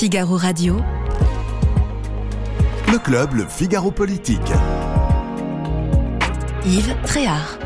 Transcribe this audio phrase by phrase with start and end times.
[0.00, 0.76] Figaro Radio.
[2.90, 4.40] Le club, le Figaro Politique.
[6.64, 7.58] Yves Tréhard.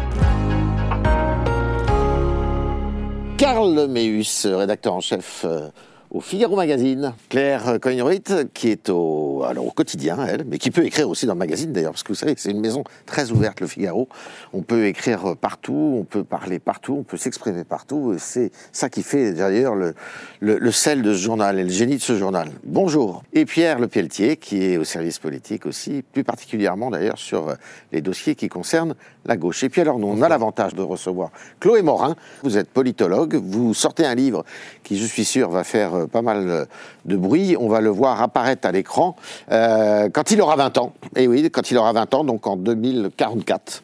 [3.37, 5.69] Karl Meus, rédacteur en chef euh,
[6.15, 7.13] au Figaro Magazine.
[7.29, 8.23] Claire Coignorit,
[8.55, 11.73] qui est au, alors, au quotidien, elle, mais qui peut écrire aussi dans le magazine
[11.73, 14.09] d'ailleurs, parce que vous savez, c'est une maison très ouverte, le Figaro.
[14.53, 18.15] On peut écrire partout, on peut parler partout, on peut s'exprimer partout.
[18.19, 19.95] C'est ça qui fait d'ailleurs le,
[20.41, 22.49] le, sel de ce journal et le génie de ce journal.
[22.63, 23.25] Bonjour.
[23.33, 27.55] Et Pierre Le Pelletier, qui est au service politique aussi, plus particulièrement d'ailleurs sur
[27.91, 28.95] les dossiers qui concernent
[29.27, 29.63] la gauche.
[29.65, 32.15] Et puis alors, nous, on a l'avantage de recevoir Chloé Morin.
[32.43, 34.45] Vous êtes politologue, vous sortez un livre
[34.83, 36.67] qui, je suis sûr, va faire pas mal
[37.05, 37.57] de bruit.
[37.59, 39.17] On va le voir apparaître à l'écran
[39.51, 40.93] euh, quand il aura 20 ans.
[41.17, 43.83] Et oui, quand il aura 20 ans, donc en 2044.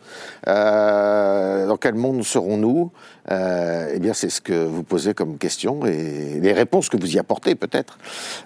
[0.48, 2.90] Euh, dans quel monde serons-nous?
[3.30, 7.14] Euh, Eh bien, c'est ce que vous posez comme question et les réponses que vous
[7.14, 7.98] y apportez peut-être.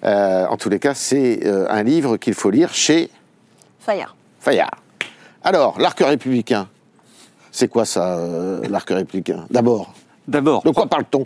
[0.04, 3.10] Euh, en tous les cas, c'est euh, un livre qu'il faut lire chez
[3.80, 4.16] Fayard.
[4.40, 4.70] Fayard.
[5.42, 6.68] Alors, l'arc républicain.
[7.54, 9.46] C'est quoi ça, euh, l'arc républicain?
[9.48, 9.94] D'abord.
[10.26, 10.64] D'abord.
[10.64, 11.24] De quoi parle-t-on?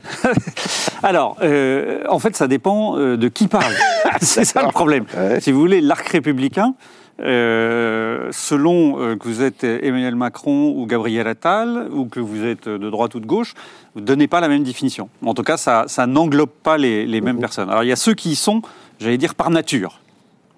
[1.02, 3.72] Alors, euh, en fait, ça dépend euh, de qui parle.
[4.20, 5.06] c'est ça le problème.
[5.16, 5.40] Ouais.
[5.40, 6.74] Si vous voulez, l'arc républicain,
[7.20, 12.68] euh, selon euh, que vous êtes Emmanuel Macron ou Gabriel Attal, ou que vous êtes
[12.68, 13.54] de droite ou de gauche,
[13.94, 15.08] vous ne donnez pas la même définition.
[15.24, 17.70] En tout cas, ça, ça n'englobe pas les, les mêmes personnes.
[17.70, 18.60] Alors, il y a ceux qui y sont,
[19.00, 19.98] j'allais dire, par nature.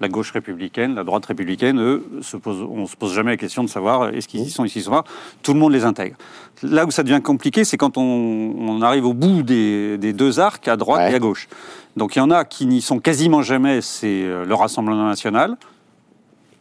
[0.00, 3.36] La gauche républicaine, la droite républicaine, eux, se posent, on ne se pose jamais la
[3.36, 5.04] question de savoir est-ce qu'ils y sont, ici, sont pas.
[5.42, 6.16] Tout le monde les intègre.
[6.62, 10.40] Là où ça devient compliqué, c'est quand on, on, arrive au bout des, des, deux
[10.40, 11.12] arcs, à droite Ouais.
[11.12, 11.48] et à gauche.
[11.96, 15.56] Donc il y en a qui n'y sont quasiment jamais, c'est euh, le Rassemblement national.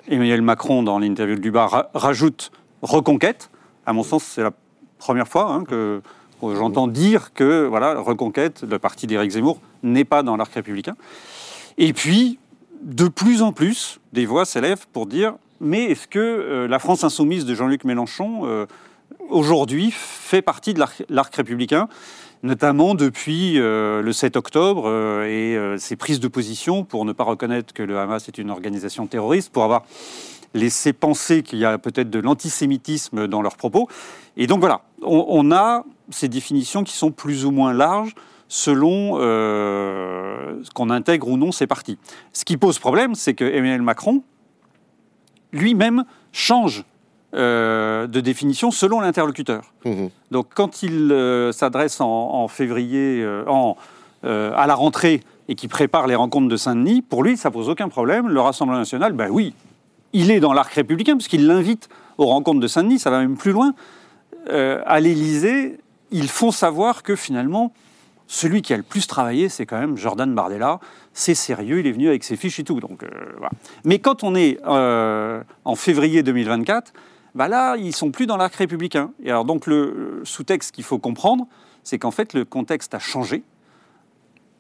[0.09, 3.50] Emmanuel Macron, dans l'interview du bar, ra- rajoute Reconquête.
[3.86, 4.52] À mon sens, c'est la
[4.98, 6.02] première fois hein, que,
[6.42, 10.96] que j'entends dire que voilà, Reconquête, le parti d'Éric Zemmour, n'est pas dans l'arc républicain.
[11.78, 12.40] Et puis,
[12.81, 17.03] de plus en plus, des voix s'élèvent pour dire mais est-ce que euh, la France
[17.03, 18.66] insoumise de Jean-Luc Mélenchon, euh,
[19.29, 21.88] aujourd'hui, fait partie de l'arc- républicain
[22.41, 24.89] notamment depuis euh, le 7 octobre
[25.25, 29.07] et ses prises de position pour ne pas reconnaître que le Hamas est une organisation
[29.07, 29.84] terroriste, pour avoir
[30.53, 33.89] laissé penser qu'il y a peut-être de l'antisémitisme dans leurs propos.
[34.38, 38.16] Et donc voilà, on a ces définitions qui sont plus ou moins larges
[38.50, 41.98] selon euh, qu'on intègre ou non ces partis.
[42.34, 44.24] Ce qui pose problème, c'est que Emmanuel Macron
[45.54, 46.84] lui-même change
[47.36, 49.72] euh, de définition selon l'interlocuteur.
[49.86, 50.10] Mhm.
[50.32, 53.78] Donc quand il euh, s'adresse en, en février, euh, en,
[54.24, 57.88] à la rentrée, et qui prépare les rencontres de Saint-Denis, pour lui, ça pose aucun
[57.88, 58.28] problème.
[58.28, 59.54] Le Rassemblement national, ben oui,
[60.12, 61.88] il est dans l'arc républicain, puisqu'il l'invite
[62.18, 63.74] aux rencontres de Saint-Denis, ça va même plus loin.
[64.48, 65.80] À l'Élysée,
[66.12, 67.72] ils font savoir que finalement,
[68.31, 70.79] celui qui a le plus travaillé, c'est quand même Jordan Bardella.
[71.13, 72.79] C'est sérieux, il est venu avec ses fiches et tout.
[72.79, 73.09] Donc, euh.
[73.84, 76.94] Mais quand on est euh, en février 2024,
[77.34, 79.12] bah là, ils sont plus dans l'arc républicain.
[79.23, 81.47] Et alors donc le sous-texte qu'il faut comprendre,
[81.84, 83.44] c'est qu'en fait le contexte a changé.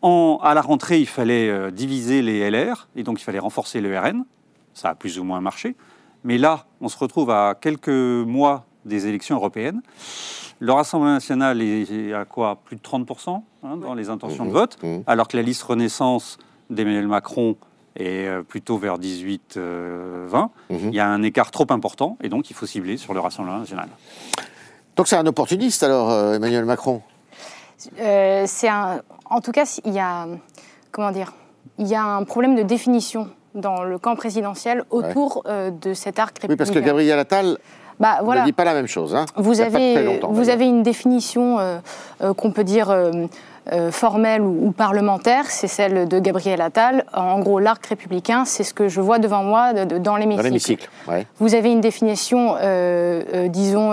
[0.01, 3.99] À la rentrée, il fallait euh, diviser les LR et donc il fallait renforcer le
[3.99, 4.25] RN.
[4.73, 5.75] Ça a plus ou moins marché.
[6.23, 9.81] Mais là, on se retrouve à quelques mois des élections européennes.
[10.59, 14.77] Le Rassemblement national est à quoi Plus de 30% hein, dans les intentions de vote,
[14.83, 15.03] Mhm.
[15.07, 16.37] alors que la liste Renaissance
[16.69, 17.55] d'Emmanuel Macron
[17.95, 20.49] est euh, plutôt vers 18-20.
[20.69, 20.79] Mhm.
[20.89, 23.59] Il y a un écart trop important et donc il faut cibler sur le Rassemblement
[23.59, 23.87] national.
[24.97, 27.01] Donc c'est un opportuniste alors, euh, Emmanuel Macron?
[27.99, 30.27] Euh, c'est un, en tout cas, il y a,
[30.91, 31.31] comment dire,
[31.77, 36.19] il y a un problème de définition dans le camp présidentiel autour euh, de cet
[36.19, 36.53] arc républicain.
[36.53, 37.57] Oui, parce que Gabriel Attal
[37.99, 38.41] bah, voilà.
[38.41, 39.15] ne dit pas la même chose.
[39.15, 39.25] Hein.
[39.35, 41.79] Vous avez, vous avez une définition euh,
[42.23, 43.11] euh, qu'on peut dire euh,
[43.91, 47.05] formelle ou, ou parlementaire, c'est celle de Gabriel Attal.
[47.13, 50.17] En gros, l'arc républicain, c'est ce que je vois devant moi de- de- dans Dans
[50.17, 50.43] l'hémicycle.
[50.43, 50.89] l'hémicycle.
[51.07, 51.27] Ouais.
[51.39, 52.55] Vous avez une définition,
[53.47, 53.91] disons,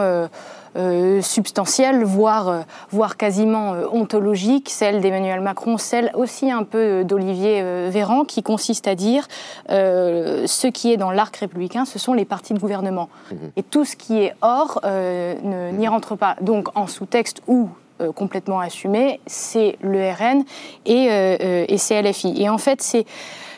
[1.23, 2.61] substantielle, voire, euh,
[2.91, 8.25] voire quasiment euh, ontologique, celle d'Emmanuel Macron, celle aussi un peu euh, d'Olivier euh, Véran,
[8.25, 9.27] qui consiste à dire
[9.71, 13.09] euh, ce qui est dans l'arc républicain, ce sont les partis de gouvernement.
[13.57, 16.37] Et tout ce qui est hors euh, ne- n'y rentre pas.
[16.41, 17.69] Donc en sous-texte ou
[18.01, 20.45] euh, complètement assumé, c'est le RN
[20.85, 22.35] et, euh, euh, et CLFI.
[22.43, 23.07] Et en fait, c'est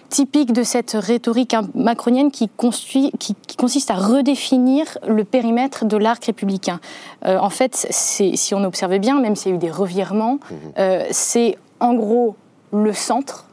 [0.08, 5.84] typique de cette rhétorique hein, macronienne qui, construit- qui- qui consiste à redéfinir le périmètre
[5.84, 6.80] de l'arc républicain.
[7.26, 10.38] Euh, en fait, si on observait bien, même s'il y a eu des revirements,
[10.78, 12.36] euh, c'est en gros
[12.72, 13.44] le centre.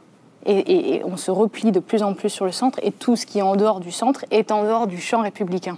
[0.48, 3.16] Et, et- et on se replie de plus en plus sur le centre, et tout
[3.16, 5.76] ce qui est en dehors du centre est en dehors du champ républicain.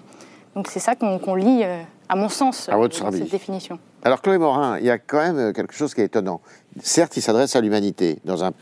[0.55, 1.81] Donc c'est ça qu'on lit, euh,
[2.11, 3.79] à mon sens, À votre dans cette définition.
[4.05, 6.41] Alors Chloé Morin, il y a quand même quelque chose qui est étonnant.
[6.83, 8.19] Certes, il s'adresse à l'humanité,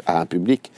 [0.06, 0.70] à un public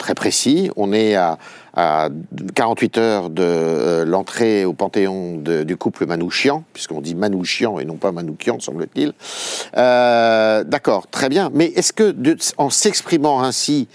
[0.00, 0.70] très précis.
[0.76, 1.38] On est à,
[1.74, 2.08] à
[2.54, 7.96] 48 heures de euh, l'entrée au Panthéon du couple Manouchian, puisqu'on dit Manouchian et non
[7.96, 9.12] pas Manoukian, semble-t-il.
[9.76, 11.50] Euh, D'accord, très bien.
[11.54, 12.16] Mais est-ce que,
[12.56, 13.86] en s'exprimant ainsi,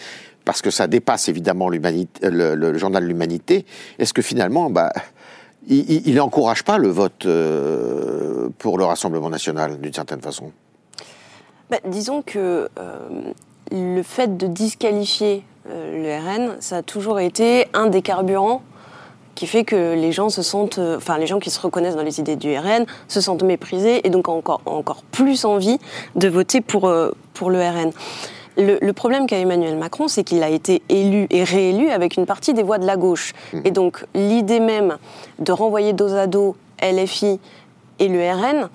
[0.45, 3.65] parce que ça dépasse évidemment le, le journal L'Humanité,
[3.99, 4.93] est-ce que finalement, bah,
[5.67, 10.51] il n'encourage pas le vote euh, pour le Rassemblement national, d'une certaine façon?
[11.71, 12.69] Bah, disons que
[13.71, 18.61] le fait de disqualifier le RN, ça a toujours été un des carburants
[19.35, 22.03] qui fait que les gens se sentent, euh, enfin les gens qui se reconnaissent dans
[22.03, 25.77] les idées du RN se sentent méprisés et donc ont encore, ont encore plus envie
[26.15, 27.91] de voter pour, euh, pour le RN.
[28.57, 32.25] Le, le problème qu'a Emmanuel Macron, c'est qu'il a été élu et réélu avec une
[32.25, 33.33] partie des voix de la gauche.
[33.65, 34.97] Et donc l'idée même
[35.39, 37.39] de renvoyer dos à dos LFI
[37.99, 38.69] et le RN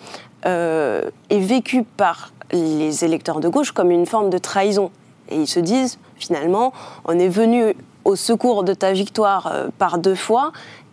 [0.45, 4.91] euh, est vécue par les électeurs de gauche comme une forme de trahison.
[5.31, 6.73] Et ils se disent, finalement,
[7.07, 7.75] on est venu
[8.05, 10.53] au secours de ta victoire euh, par deux fois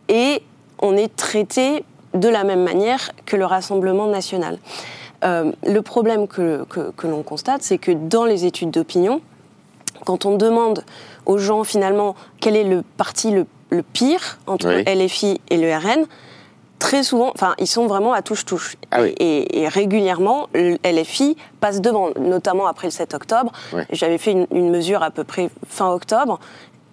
[0.10, 0.42] et
[0.80, 1.84] on est traité
[2.14, 4.58] de la même manière que le Rassemblement national.
[5.24, 9.22] Euh, le problème que, que- que l'on constate, c'est que dans les études d'opinion,
[10.06, 10.84] quand on demande
[11.26, 14.84] aux gens finalement quel est le parti le, le pire entre Oui.
[15.06, 16.06] LFI et le RN,
[16.80, 18.76] très souvent, enfin, ils sont vraiment à touche-touche.
[18.92, 19.14] Ah oui.
[19.20, 23.52] et, et régulièrement, le LFI passe devant, notamment après le 7 octobre.
[23.92, 26.40] J'avais fait une, une mesure à peu près fin octobre.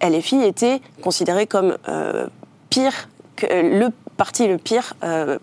[0.01, 2.27] LFI était considéré comme euh,
[2.69, 5.37] pire que le parti le pire, euh,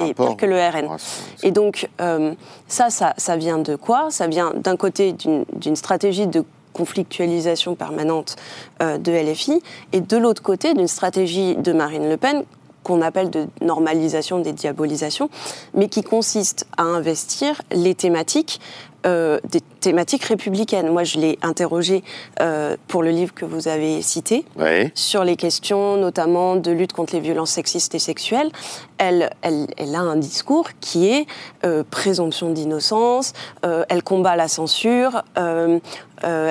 [0.00, 0.96] et pire que le RN.
[1.42, 2.34] Et donc, euh,
[2.66, 4.08] ça, ça, ça vient de quoi?
[4.10, 8.36] Ça vient d'un côté d'une d'une stratégie de conflictualisation permanente
[8.82, 9.62] euh, de LFI
[9.92, 12.44] et de l'autre côté d'une stratégie de Marine Le Pen
[12.88, 15.28] qu'on appelle de normalisation des diabolisations,
[15.74, 18.60] mais qui consiste à investir les thématiques,
[19.06, 20.90] euh, des thématiques républicaines.
[20.90, 22.02] Moi, je l'ai interrogée
[22.40, 24.90] euh, pour le livre que vous avez cité Oui.
[24.94, 28.50] sur les questions notamment de lutte contre les violences sexistes et sexuelles,
[28.96, 31.26] elle, elle, elle a un discours qui est
[31.64, 33.34] euh, présomption d'innocence,
[33.66, 35.80] euh, elle combat la censure, elle,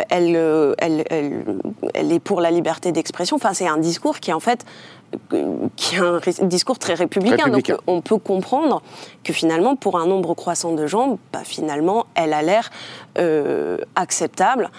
[0.10, 1.04] elle,
[1.94, 3.36] elle, est pour la liberté d'expression.
[3.36, 4.64] Enfin, c'est un discours qui en fait
[5.76, 7.46] qui est un discours très républicain.
[7.46, 7.74] Républicain.
[7.74, 8.82] Donc, on peut comprendre
[9.24, 12.70] que finalement, pour un nombre croissant de gens, bah, finalement, elle a l'air
[13.18, 14.70] euh, acceptable.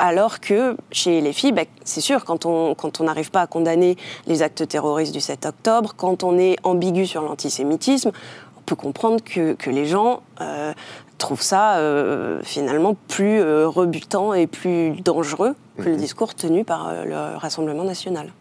[0.00, 3.46] Alors que chez les filles, bah, c'est sûr, quand on quand on n'arrive pas à
[3.46, 3.96] condamner
[4.26, 8.12] les actes terroristes du 7 octobre, quand on est ambigu sur l'antisémitisme,
[8.56, 10.72] on peut comprendre que, que les gens euh,
[11.16, 17.36] trouvent ça euh, finalement plus rebutant et plus dangereux que le discours tenu par le
[17.36, 18.32] Rassemblement national.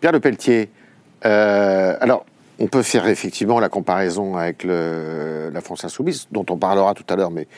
[0.00, 0.68] Pierre Le Pelletier,
[1.24, 2.24] euh, alors,
[2.58, 7.16] on peut faire effectivement la comparaison avec la France Insoumise, dont on parlera tout à
[7.16, 7.48] l'heure, mais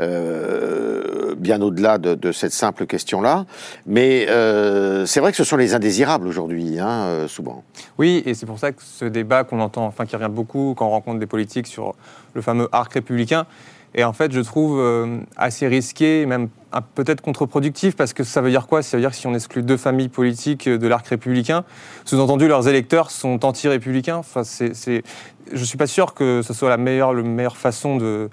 [0.00, 3.46] euh, bien au-delà de, cette simple question-là.
[3.86, 7.62] Mais euh, c'est vrai que ce sont les indésirables aujourd'hui, hein, souvent.
[7.98, 10.86] Oui, et c'est pour ça que ce débat qu'on entend, enfin qui revient beaucoup quand
[10.86, 11.94] on rencontre des politiques sur
[12.34, 13.46] le fameux arc républicain,
[13.94, 16.48] est en fait, je trouve, euh, assez risqué, et même
[16.94, 18.82] peut-être contre-productif, parce que ça veut dire quoi?
[18.82, 21.64] Ça veut dire que si on exclut deux familles politiques de l'arc républicain,
[22.04, 24.16] sous-entendu, leurs électeurs sont anti-républicains.
[24.16, 27.96] Enfin, c'est, je ne suis pas sûr que ce soit la meilleure, la meilleure façon
[27.96, 28.28] de,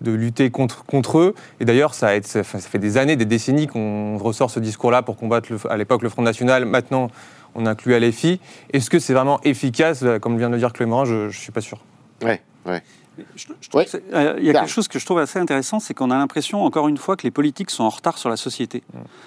[0.00, 1.34] de lutter contre, contre eux.
[1.60, 5.16] Et d'ailleurs, ça, a ça fait des années, des décennies qu'on ressort ce discours-là pour
[5.16, 6.64] combattre à l'époque le Front National.
[6.64, 7.10] Maintenant,
[7.54, 8.40] on inclut LFI.
[8.72, 10.04] Est-ce que c'est vraiment efficace?
[10.20, 11.80] Comme vient de le dire Clément, je ne suis pas sûr.
[12.22, 12.82] Ouais, ouais.
[13.36, 13.68] Je- je
[14.14, 16.64] euh, Il y a quelque chose que je trouve assez intéressant, c'est qu'on a l'impression,
[16.64, 18.82] encore une fois, que les politiques sont en retard sur la société.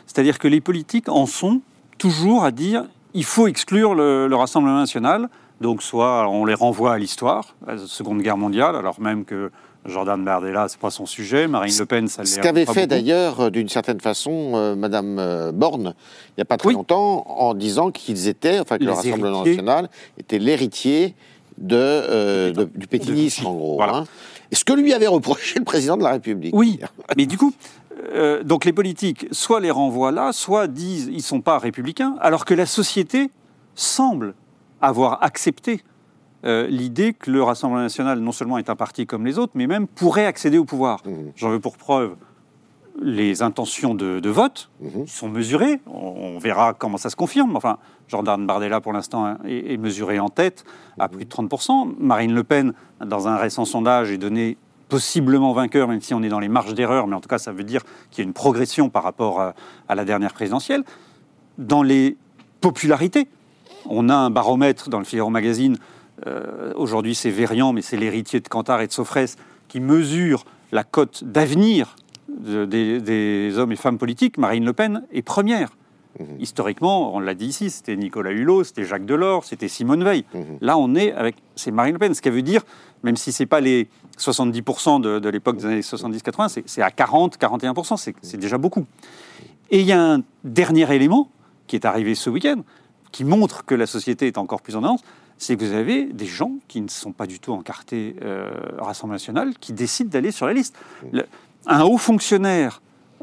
[0.07, 1.61] C'est-à-dire que les politiques en sont
[1.97, 5.29] toujours à dire il faut exclure le, le Rassemblement national.
[5.59, 9.51] Donc, soit on les renvoie à l'histoire, à la Seconde Guerre mondiale, alors même que
[9.85, 12.87] Jordan Bardella, c'est pas son sujet, Marine Le Pen, ça l'est Ce qu'avait fait beaucoup.
[12.87, 15.93] d'ailleurs, euh, d'une certaine façon, euh, Madame euh, Borne,
[16.29, 16.73] il n'y a pas très Oui.
[16.75, 19.57] longtemps, en disant qu'ils étaient, enfin que le Rassemblement héritiers.
[19.63, 21.15] national était l'héritier
[21.61, 23.75] de, euh, de- du pétinisme, en gros.
[23.77, 23.95] Voilà.
[23.97, 24.03] hein.
[24.51, 26.53] Et ce que lui avait reproché le président de la République.
[26.55, 26.79] Oui,
[27.15, 27.53] mais du coup,
[28.13, 32.43] euh, donc les politiques, soit les renvoient là, soit disent ils sont pas républicains, alors
[32.43, 33.29] que la société
[33.75, 34.33] semble
[34.81, 35.81] avoir accepté
[36.43, 39.67] euh, l'idée que le Rassemblement national non seulement est un parti comme les autres, mais
[39.67, 40.99] même pourrait accéder au pouvoir.
[41.05, 41.31] Mhm.
[41.35, 42.15] J'en veux pour preuve
[43.01, 45.07] les intentions de, de vote, Mhm.
[45.07, 45.81] sont mesurées.
[45.87, 47.55] On, on verra comment ça se confirme.
[47.55, 47.77] Enfin,
[48.07, 50.63] Jordan Bardella, pour l'instant, hein, est, est mesuré en tête
[50.99, 51.95] à plus de 30%.
[51.99, 56.29] Marine Le Pen, dans un récent sondage, est donnée possiblement vainqueur, même si on est
[56.29, 57.81] dans les marges d'erreur, mais en tout cas, ça veut dire
[58.11, 59.53] qu'il y a une progression par rapport à,
[59.87, 60.83] à la dernière présidentielle.
[61.57, 62.17] Dans les
[62.59, 63.27] popularités,
[63.89, 65.77] on a un baromètre dans le Figaro Magazine,
[66.27, 69.37] euh, aujourd'hui c'est Verian, mais c'est l'héritier de Cantar et de Sofrès,
[69.69, 70.43] qui mesure
[70.73, 71.95] la cote d'avenir
[72.39, 74.37] de- des, des hommes et femmes politiques.
[74.37, 75.69] Marine Le Pen est première.
[76.39, 80.25] Historiquement, on l'a dit ici, c'était Nicolas Hulot, c'était Jacques Delors, c'était Simone Veil.
[80.59, 81.35] Là, on est avec.
[81.55, 82.13] C'est Marine Le Pen.
[82.13, 82.63] Ce qui veut dire,
[83.03, 83.87] même si c'est pas les
[84.19, 88.85] 70% de, de l'époque des années 70-80, c'est- à 40-41%, c'est c'est déjà beaucoup.
[89.69, 91.29] Et il y a un dernier élément
[91.67, 92.61] qui est arrivé ce week-end,
[93.13, 95.01] qui montre que la société est encore plus en avance,
[95.37, 99.15] c'est que vous avez des gens qui ne sont pas du tout encartés euh, Rassemblement
[99.15, 100.77] national, qui décident d'aller sur la liste.
[101.13, 101.25] Le-
[101.67, 102.81] un haut fonctionnaire,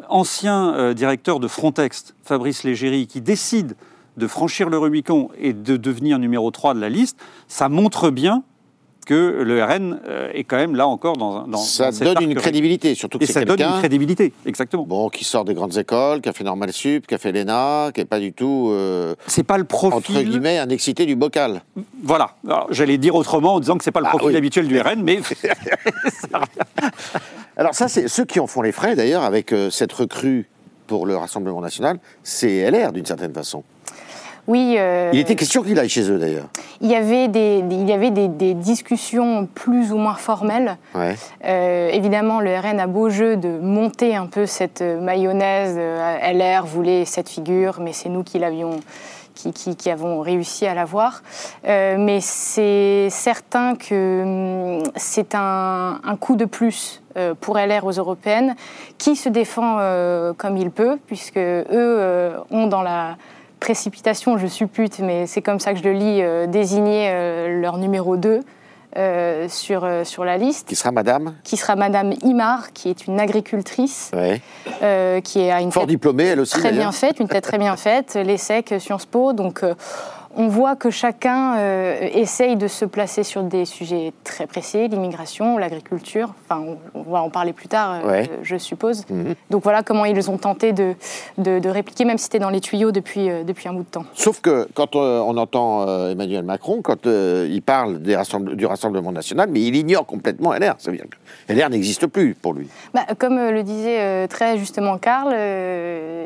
[0.09, 3.77] ancien euh, directeur de Frontex, Fabrice Légéry, qui décide
[4.17, 8.43] de franchir le Rubicon et de devenir numéro 3 de la liste, ça montre bien
[9.09, 12.95] que le RN euh, est quand même là encore dans, un- Ça donne une crédibilité,
[12.95, 14.85] surtout que Et c'est ça donne une quelqu'un crédibilité, exactement.
[14.85, 17.91] bon, qui sort des grandes écoles, qui a fait Normal Sup, qui a fait l'ENA,
[17.95, 19.97] qui n'est pas du tout, euh, C'est pas le profil.
[20.17, 21.63] entre guillemets, un excité du bocal.
[22.03, 22.37] Voilà.
[22.71, 24.37] J'allais dire autrement en disant que c'est pas le Ah, profil oui.
[24.37, 25.21] habituel du RN, mais
[27.57, 30.49] Alors ça, c'est ceux qui en font les frais, d'ailleurs, avec euh, cette recrue
[30.87, 33.65] pour le Rassemblement national, c'est LR, d'une certaine façon.
[34.49, 34.75] Oui.
[34.79, 36.47] euh, Il était question qu'il aille chez eux, d'ailleurs.
[36.81, 40.77] il y avait, des, des- il y avait des, des discussions plus ou moins formelles.
[40.95, 41.15] Ouais.
[41.45, 45.77] Euh, évidemment, le RN a beau jeu de monter un peu cette euh, mayonnaise.
[45.79, 48.81] euh, LR voulait cette figure, mais c'est nous qui l'avions.
[49.35, 51.23] Qui, qui- qui avons réussi à l'avoir.
[51.65, 54.23] Mais c'est certain que
[54.81, 57.01] hum, c'est un, un coup de plus
[57.41, 58.57] pour LR aux européennes,
[58.99, 59.79] qui se défend
[60.39, 63.17] comme il peut, puisque eux ont dans la
[63.59, 67.79] précipitation, je suppute, mais c'est comme ça que je le lis, euh, désigné euh, leur
[67.79, 68.41] numéro 2
[68.97, 73.21] euh, sur, sur la liste Qui sera madame qui sera Madame Imar, qui est une
[73.21, 74.41] agricultrice, ouais.
[75.23, 77.77] qui a une Fort tête diplômée, elle aussi, très bien faite, une tête très bien
[77.77, 79.33] faite, l'ESSEC, Sciences Po.
[79.33, 79.63] Donc,
[80.41, 85.59] on voit que chacun euh, essaye de se placer sur des sujets très précis, l'immigration,
[85.59, 86.33] l'agriculture.
[86.49, 86.63] Enfin,
[86.95, 88.31] on, on va en parler plus tard, euh, Ouais.
[88.43, 89.05] je suppose.
[89.11, 89.35] Mhm.
[89.51, 90.95] Donc voilà comment ils ont tenté de,
[91.39, 93.89] de, de répliquer, même si c'était dans les tuyaux depuis, euh, depuis un bout de
[93.89, 94.05] temps.
[94.15, 99.49] Sauf que quand on entend Emmanuel Macron, quand il parle des rassemble- du Rassemblement national,
[99.51, 100.77] mais il ignore complètement LR.
[100.79, 102.69] Ça veut dire que LR n'existe plus pour lui.
[102.95, 105.33] Bah, comme le disait très justement Karl,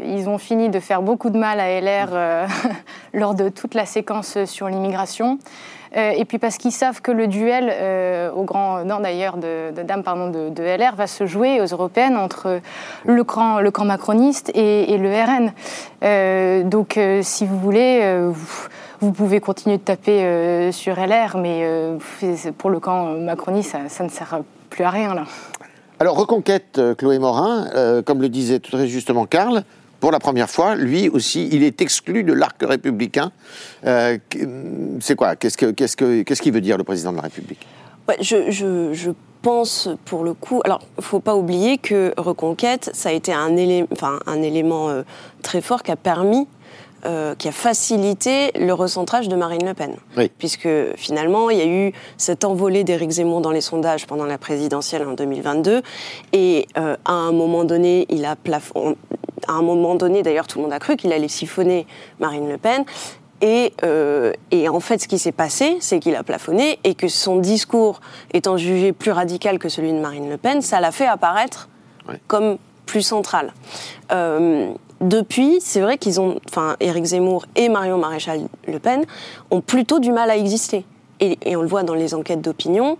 [0.05, 2.47] ils ont fini de faire beaucoup de mal à LR
[3.15, 4.02] lors de toute la séquence
[4.47, 5.39] sur l'immigration.
[5.97, 9.73] Euh, et puis parce qu'ils savent que le duel euh, au grand nord d'ailleurs de,
[9.77, 12.61] de dames pardon de, LR va se jouer aux européennes entre
[13.05, 15.53] le camp le camp macroniste et, le RN.
[16.03, 18.33] Euh, donc euh, si vous voulez, euh,
[19.01, 21.99] vous, pouvez continuer de taper euh, sur LR, mais euh,
[22.57, 24.41] pour le camp macroniste ça, ça ne sert
[24.71, 25.25] plus à rien là.
[26.03, 29.63] Alors, Reconquête, euh, Chloé Morin, euh, comme le disait tout très justement Karl,
[30.03, 33.31] pour la première fois, lui aussi, il est exclu de l'arc républicain.
[33.87, 34.19] Euh,
[35.01, 35.37] c'est quoi?
[35.37, 37.65] Qu'est-ce que- qu'est-ce que- qu'il veut dire, le président de la République?
[38.21, 39.11] Je,
[39.43, 40.61] pense pour le coup.
[40.65, 45.03] Alors, faut pas oublier que Reconquête, ça a été un élément euh,
[45.43, 46.47] très fort qui a permis,
[47.05, 49.97] euh, qui a facilité le recentrage de Marine Le Pen.
[50.17, 50.31] Oui.
[50.39, 54.39] Puisque finalement, il y a eu cette envolée d'Éric Zemmour dans les sondages pendant la
[54.39, 55.83] présidentielle en 2022.
[56.33, 58.97] Et euh, à un moment donné, il a plafond.
[59.49, 61.87] À un moment donné, d'ailleurs, tout le monde a cru qu'il allait siphonner
[62.21, 62.85] Marine Le Pen.
[63.41, 67.09] Et, euh, et en fait, ce qui s'est passé, c'est qu'il a plafonné et que
[67.09, 68.01] son discours
[68.33, 71.69] étant jugé plus radical que celui de Marine Le Pen, ça l'a fait apparaître
[72.09, 72.21] Ouais.
[72.29, 72.57] comme
[72.87, 73.53] plus central.
[74.13, 79.05] Euh, depuis, c'est vrai qu'ils ont, enfin, Éric Zemmour et Marion Maréchal Le Pen
[79.51, 80.85] ont plutôt du mal à exister.
[81.21, 82.97] Et, et on le voit dans les enquêtes d'opinion.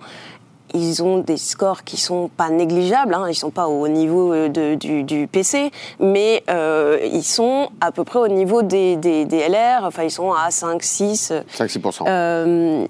[0.75, 4.49] Ils ont des scores qui sont pas négligeables, hein, ils sont pas au niveau euh,
[4.49, 9.27] de- du, du PC, mais euh, ils sont à peu près au niveau des, des,
[9.27, 12.05] des LR, enfin ils sont à 5, 6, 5-6%.
[12.09, 12.87] euh,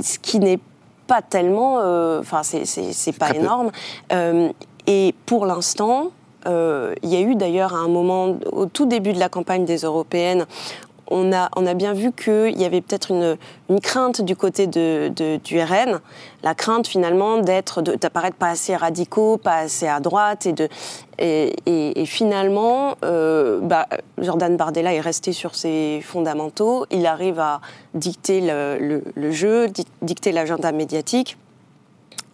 [0.00, 0.60] ce qui n'est
[1.08, 3.70] pas tellement, euh, enfin c'est- c'est pas énorme.
[4.12, 4.48] Euh,
[4.86, 6.10] et pour l'instant,
[6.46, 9.64] euh, il y a eu d'ailleurs à un moment, au tout début de la campagne
[9.64, 10.46] des européennes,
[11.08, 15.10] on a, bien vu qu'il y avait peut-être une, crainte du côté de,
[15.44, 16.00] du RN,
[16.42, 20.48] la crainte finalement d'être, d'apparaître pas assez radicaux, pas assez à droite,
[21.18, 23.86] et, finalement, euh, bah,
[24.18, 27.60] Jordan Bardella est resté sur ses fondamentaux, il arrive à
[27.94, 31.36] dicter le, jeu, di- dicter l'agenda médiatique.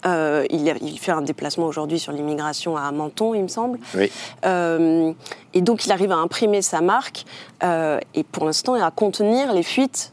[0.05, 3.79] Euh, il, a- il fait un déplacement aujourd'hui sur l'immigration à Menton, il me semble.
[3.97, 4.11] Oui.
[4.45, 5.13] Euh,
[5.55, 7.25] et donc, il arrive à imprimer sa marque
[7.63, 10.13] euh, et pour l'instant, à contenir les fuites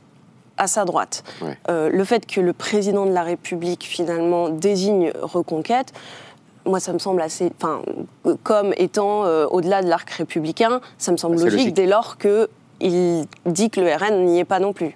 [0.58, 1.24] à sa droite.
[1.70, 5.94] Euh, le fait que le président de la République, finalement, désigne Reconquête,
[6.66, 7.52] moi, ça me semble assez.
[7.58, 7.82] Enfin,
[8.44, 11.74] comme étant euh, au-delà de l'arc républicain, ça me semble logique, logique.
[11.74, 14.96] dès lors qu'il dit que le RN n'y est pas non plus.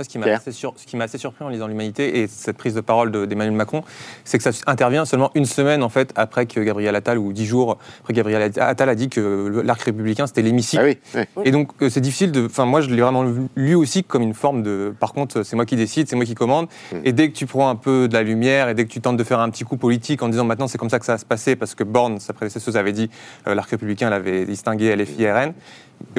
[0.00, 0.74] Moi, ce qui m'a assez, sur-
[1.18, 3.82] surpris en lisant l'Humanité et cette prise de parole de- d'Emmanuel Macron,
[4.24, 7.44] c'est que ça intervient seulement une semaine en fait après que Gabriel Attal ou dix
[7.44, 10.82] jours après que Gabriel Attal a dit que l'arc républicain c'était l'hémicycle.
[10.82, 10.86] Ah
[11.18, 11.42] oui, oui.
[11.44, 12.46] Et donc, euh, c'est difficile de.
[12.46, 13.26] Enfin, moi, je l'ai vraiment
[13.56, 14.94] lu aussi comme une forme de.
[14.98, 16.68] Par contre, c'est moi qui décide, c'est moi qui commande.
[16.92, 17.00] Hmm.
[17.04, 19.18] Et dès que tu prends un peu de la lumière et dès que tu tentes
[19.18, 21.18] de faire un petit coup politique en disant maintenant c'est comme ça que ça va
[21.18, 23.10] se passer, parce que Borne, sa prédécesseuse, avait dit
[23.48, 25.48] euh, l'arc républicain l'avait distingué LFI RN.
[25.48, 25.54] Et bon,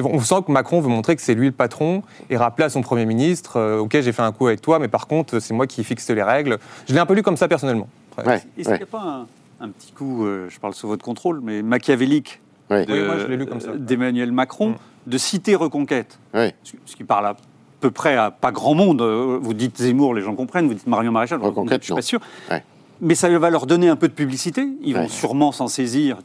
[0.02, 2.82] on sent que Macron veut montrer que c'est lui le patron et rappeler à son
[2.82, 5.66] Premier ministre euh, Ok, j'ai fait un coup avec toi, mais par contre, c'est moi
[5.66, 6.58] qui fixe les règles.
[6.88, 7.88] Je l'ai un peu lu comme ça personnellement.
[8.18, 8.62] Ouais, Est-ce ouais.
[8.64, 9.26] qu'il n'y a pas
[9.60, 14.32] un, un petit coup, euh, je parle sous votre contrôle, mais machiavélique de- Oui, d'Emmanuel
[14.32, 14.76] Macron Mm.
[15.10, 17.36] de citer Reconquête ce qui parle à
[17.80, 19.02] peu près à pas grand monde.
[19.02, 20.68] Euh, Vous dites Zemmour, les gens comprennent.
[20.68, 21.96] Vous dites Marion Maréchal, Reconquête, je suis non.
[21.96, 22.20] pas sûr.
[22.50, 22.62] Ouais.
[23.00, 24.64] Mais ça va leur donner un peu de publicité.
[24.82, 25.08] Ils vont Ouais.
[25.08, 26.18] sûrement s'en saisir.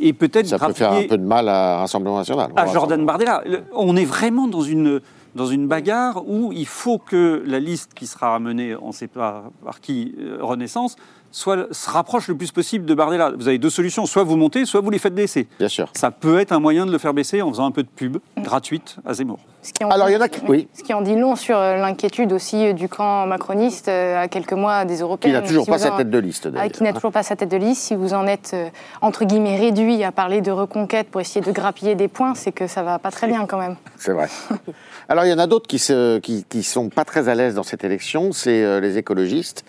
[0.00, 2.50] Et peut-être Ça peut faire un peu de mal à Rassemblement National.
[2.56, 3.44] à Jordan Bardella.
[3.74, 5.00] On est vraiment dans une,
[5.34, 9.08] dans une bagarre où il faut que la liste qui sera menée, on ne sait
[9.08, 10.96] pas par qui, euh, Renaissance,
[11.30, 13.32] soit, se rapproche le plus possible de Bardella.
[13.36, 14.06] Vous avez deux solutions.
[14.06, 15.46] Soit vous montez, soit vous les faites baisser.
[15.58, 15.88] Bien sûr.
[15.96, 18.18] Ça peut être un moyen de le faire baisser en faisant un peu de pub
[18.38, 19.38] gratuite à Zemmour.
[19.62, 20.68] Ce qui en Alors, dit- il y en a qui- oui.
[20.72, 24.26] Ce qui en dit long sur euh, l'inquiétude aussi euh, du camp macroniste euh, à
[24.26, 25.34] quelques mois des Qui européennes.
[25.34, 26.72] n'a toujours Si pas sa en- tête de liste, Ah, d'ailleurs.
[26.72, 27.82] qui n'a toujours pas sa tête de liste.
[27.82, 28.56] Si vous en êtes,
[29.02, 32.66] entre guillemets, réduit à parler de reconquête pour essayer de grappiller des points, c'est que
[32.66, 33.76] ça va pas très bien quand même.
[33.98, 34.28] C'est vrai.
[35.10, 37.54] Alors, il y en a d'autres qui ne qui, qui sont pas très à l'aise
[37.54, 39.64] dans cette élection, c'est les écologistes.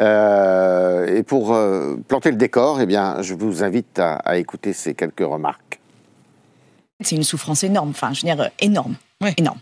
[0.00, 4.72] Euh, et pour euh, planter le décor, eh bien, je vous invite à, à écouter
[4.72, 5.80] ces quelques remarques.
[7.00, 9.34] C'est une souffrance énorme, enfin, je veux dire, euh, énorme, Ouais.
[9.36, 9.58] énorme.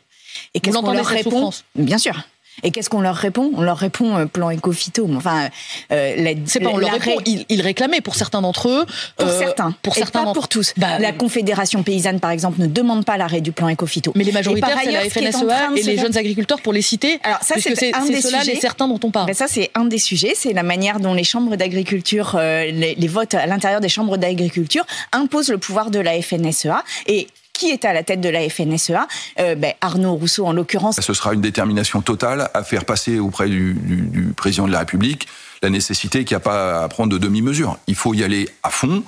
[0.54, 1.64] Et qu'est-ce qu'on leur répond souffrance?
[1.74, 2.16] Bien sûr.
[2.62, 3.50] Et qu'est-ce qu'on leur répond?
[3.56, 5.08] On leur répond euh, plan éco-phyto.
[5.16, 5.48] Enfin,
[5.92, 8.86] euh, la- C'est pas on leur répond, ils, ils réclamaient pour certains d'entre eux.
[9.16, 9.74] Pour euh, certains.
[9.82, 10.72] Pour Et certains pas pour tous.
[10.76, 14.12] Bah, la Confédération paysanne, par exemple, ne demande pas l'arrêt du plan éco-phyto.
[14.14, 17.18] Mais les majoritaires, c'est la FNSEA et les faire- jeunes agriculteurs pour les citer.
[17.24, 18.44] Alors ça, c'est un des sujets.
[18.54, 19.26] les certains dont on parle.
[19.26, 22.94] Ben ça, c'est un des sujets, c'est la manière dont les chambres d'agriculture, euh, les,
[22.94, 26.82] les votes à l'intérieur des chambres d'agriculture imposent le pouvoir de la FNSEA.
[27.06, 29.06] Et qui est à la tête de la FNSEA
[29.38, 31.00] Euh, ben, Arnaud Rousseau, en l'occurrence.
[31.00, 33.76] Ce sera une détermination totale à faire passer auprès du,
[34.36, 35.28] président de la République
[35.62, 37.78] la nécessité qu'il n'y a pas à prendre de demi-mesures.
[37.86, 39.02] Il faut y aller à fond,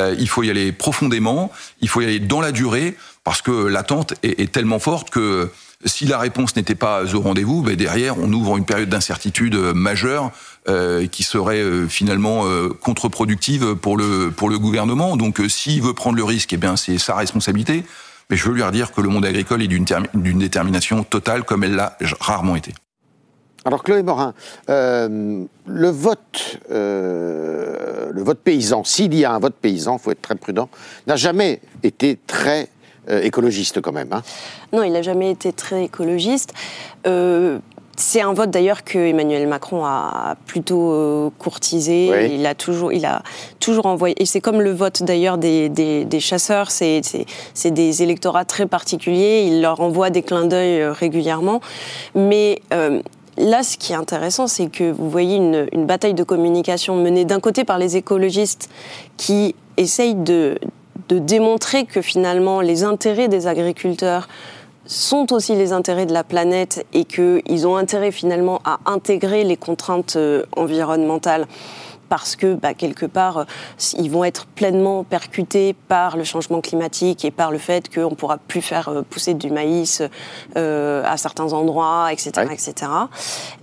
[0.00, 3.66] euh, il faut y aller profondément, il faut y aller dans la durée, parce que
[3.66, 5.50] l'attente est tellement forte que
[5.84, 9.72] si la réponse n'était pas au rendez-vous, ben derrière, on ouvre une période d'incertitude euh,
[9.74, 10.32] majeure
[10.68, 15.16] euh, qui serait euh, finalement euh, contre-productive pour le, pour le gouvernement.
[15.16, 17.84] Donc s'il veut prendre le risque, eh bien c'est sa responsabilité.
[18.30, 21.44] Mais je veux lui redire que le monde agricole est d'une termi- d'une détermination totale
[21.44, 22.74] comme elle l'a rarement été.
[23.64, 24.34] Alors, Chloé Morin,
[24.68, 30.36] le vote, le vote paysan, s'il y a un vote paysan, il faut être très
[30.36, 30.68] prudent,
[31.06, 32.68] n'a jamais été très
[33.10, 34.12] euh, écologiste quand même.
[34.12, 34.22] hein.
[34.72, 36.52] Non, il n'a jamais été très écologiste.
[37.06, 37.58] Euh,
[37.96, 42.10] c'est un vote d'ailleurs que Emmanuel Macron a plutôt euh, courtisé.
[42.12, 42.34] Oui.
[42.36, 43.22] Il a toujours, il a
[43.58, 44.14] toujours envoyé.
[44.22, 46.70] Et c'est comme le vote d'ailleurs des, des- des chasseurs.
[46.70, 47.00] C'est,
[47.64, 49.44] des électorats très particuliers.
[49.48, 51.60] Il leur envoie des clins d'œil régulièrement.
[52.14, 52.62] Mais
[53.40, 57.24] Là, ce qui est intéressant, c'est que vous voyez une, une bataille de communication menée
[57.24, 58.68] d'un côté par les écologistes
[59.16, 60.58] qui essayent de,
[61.08, 64.28] de démontrer que finalement les intérêts des agriculteurs
[64.86, 69.56] sont aussi les intérêts de la planète et qu'ils ont intérêt finalement à intégrer les
[69.56, 71.46] contraintes euh, environnementales
[72.08, 73.44] parce que bah, quelque part, euh,
[73.98, 78.14] ils vont être pleinement percutés par le changement climatique et par le fait qu'on ne
[78.14, 80.02] pourra plus faire euh, pousser du maïs
[80.56, 82.32] euh, à certains endroits, etc.
[82.38, 82.54] Ouais.
[82.54, 82.90] etc.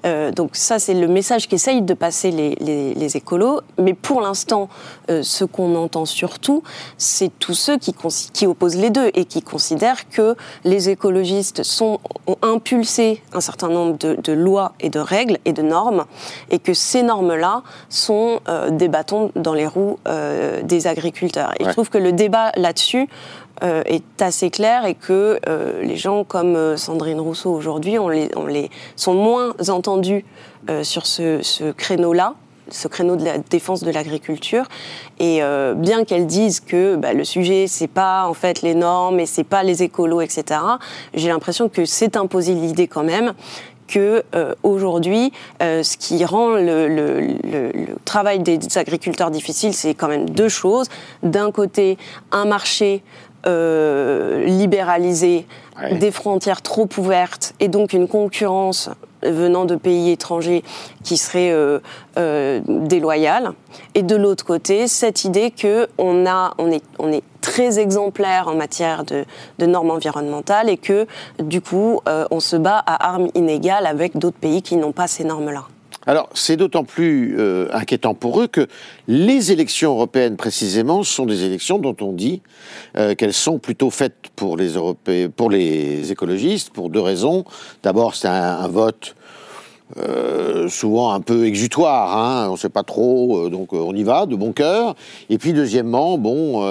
[0.06, 3.62] Euh, donc ça, c'est le message qu'essayent de passer les, les- les écolos.
[3.80, 4.70] Mais pour l'instant,
[5.10, 6.64] euh, ce qu'on entend surtout,
[6.98, 7.94] c'est tous ceux qui,
[8.34, 13.70] qui opposent les deux et qui considèrent que les écologistes sont, ont impulsé un certain
[13.70, 16.06] nombre de, de lois et de règles et de normes
[16.50, 21.54] et que ces normes-là sont euh, des bâtons dans les roues euh, des agriculteurs.
[21.60, 21.70] Et Ouais.
[21.70, 23.08] je trouve que le débat là-dessus
[23.64, 25.40] euh, est assez clair et que
[25.82, 30.26] les gens comme Sandrine Rousseau aujourd'hui, on les, on les sont moins entendus
[30.84, 32.36] sur ce, ce créneau-là
[32.70, 34.66] ce créneau de la défense de l'agriculture
[35.20, 39.20] et euh, bien qu'elles disent que bah, le sujet c'est pas en fait les normes
[39.20, 40.60] et c'est pas les écolos etc
[41.14, 43.34] j'ai l'impression que c'est imposé l'idée quand même
[43.88, 49.74] que euh, aujourd'hui, euh, ce qui rend le, le- le- le travail des agriculteurs difficile,
[49.74, 50.88] c'est quand même deux choses.
[51.24, 51.98] D'un côté,
[52.32, 53.04] un marché
[53.48, 55.46] euh, libéralisé,
[55.82, 55.98] Ouais.
[55.98, 58.90] des frontières trop ouvertes et donc une concurrence
[59.26, 60.64] venant de pays étrangers
[61.04, 61.80] qui seraient euh,
[62.18, 62.62] euh.
[63.94, 66.26] Et de l'autre côté, cette idée que on,
[66.72, 69.26] est, très exemplaire en matière de,
[69.60, 71.06] de normes environnementales et que
[71.40, 75.08] du coup, euh, on se bat à armes inégales avec d'autres pays qui n'ont pas
[75.08, 75.66] ces normes-là.
[76.08, 78.68] Alors, c'est d'autant plus euh, inquiétant pour eux que
[79.08, 82.42] les élections européennes, précisément, sont des élections dont on dit
[82.98, 87.44] euh, qu'elles sont plutôt faites pour les, Européens, pour les écologistes, pour deux raisons.
[87.82, 89.16] D'abord, c'est un, un vote
[89.98, 93.94] euh, souvent un peu exutoire, hein, on ne sait pas trop, euh, donc euh, on
[93.94, 94.96] y va de bon cœur.
[95.30, 96.64] Et puis deuxièmement, bon,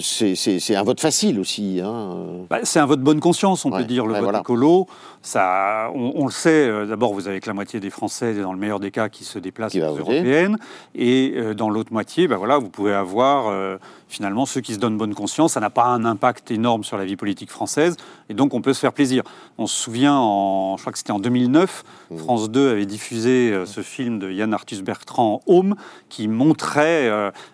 [0.00, 1.80] c'est- un vote facile aussi.
[1.82, 2.16] Hein.
[2.50, 4.40] Bah, c'est un vote bonne conscience, on Ouais, peut dire, le ouais, vote voilà.
[4.40, 4.86] écolo.
[5.22, 8.54] Ça, on, on le sait, euh, d'abord, vous avez que la moitié des Français, dans
[8.54, 10.56] le meilleur des cas, qui se déplacent aux européennes.
[10.94, 13.76] Et euh, dans l'autre moitié, bah, voilà, vous pouvez avoir euh,
[14.08, 15.52] finalement ceux qui se donnent bonne conscience.
[15.52, 17.96] Ça n'a pas un impact énorme sur la vie politique française.
[18.30, 19.22] Et donc, on peut se faire plaisir.
[19.58, 22.16] On se souvient, en, je crois que c'était en 2009, Mmh.
[22.16, 25.76] France 2 avait diffusé euh, ce film de Yann Arthus Bertrand, Home,
[26.08, 27.08] qui montrait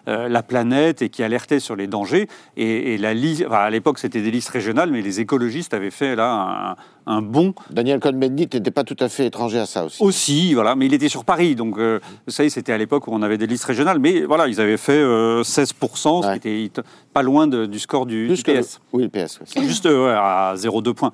[0.06, 2.26] la planète et qui alertait sur les dangers.
[2.56, 5.90] Et, et la li- enfin, à l'époque, c'était des listes régionales, mais les écologistes avaient
[5.90, 6.32] fait là
[6.70, 10.02] un, un bond Daniel Cohn-Bendit n'était pas tout à fait étranger à ça aussi.
[10.02, 13.10] aussi, voilà, mais il était sur Paris, donc euh, vous savez, c'était à l'époque où
[13.12, 16.82] on avait des listes régionales, mais voilà, ils avaient fait euh, 16%, ce qui était
[17.12, 18.80] pas loin de- du score du, PS.
[18.92, 19.38] Oui, le PS.
[19.40, 19.62] ouais.
[19.62, 21.12] Juste euh, à 0,2 points.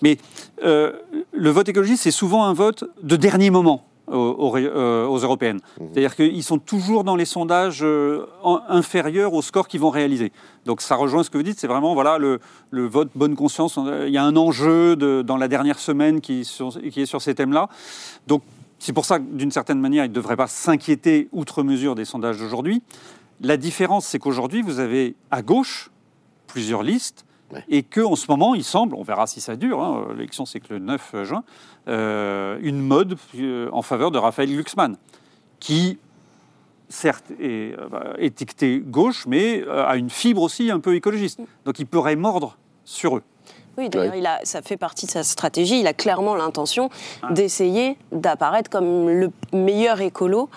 [0.00, 0.18] Mais
[0.64, 0.92] euh,
[1.32, 5.18] le vote écologiste, c'est souvent un vote de dernier moment aux, aux ré- euh, aux
[5.18, 5.60] européennes.
[5.78, 8.26] C'est-à-dire qu'ils sont toujours dans les sondages euh,
[8.68, 10.32] inférieurs au score qu'ils vont réaliser.
[10.66, 12.38] Donc ça rejoint ce que vous dites, c'est vraiment voilà, le,
[12.70, 13.78] le vote bonne conscience.
[14.06, 17.22] Il y a un enjeu de- dans la dernière semaine qui, sur- qui est sur
[17.22, 17.68] ces thèmes-là.
[18.26, 18.42] Donc
[18.78, 22.04] c'est pour ça que d'une certaine manière, ils ne devraient pas s'inquiéter outre mesure des
[22.04, 22.82] sondages d'aujourd'hui.
[23.40, 25.90] La différence, c'est qu'aujourd'hui, vous avez à gauche
[26.48, 27.64] plusieurs listes Ouais.
[27.68, 30.72] et qu'en ce moment, il semble, on verra si ça dure, hein, l'élection c'est que
[30.72, 31.44] le 9 juin,
[31.88, 34.96] euh, une mode euh, en faveur de Raphaël Glucksmann,
[35.60, 35.98] qui
[36.88, 41.40] certes est euh, bah, étiqueté gauche, mais a une fibre aussi un peu écologiste.
[41.64, 43.22] Donc il pourrait mordre sur eux.
[43.78, 45.80] Oui, d'ailleurs, il a, ça fait partie de sa stratégie.
[45.80, 46.90] Il a clairement l'intention
[47.30, 50.50] d'essayer d'apparaître comme le meilleur écolo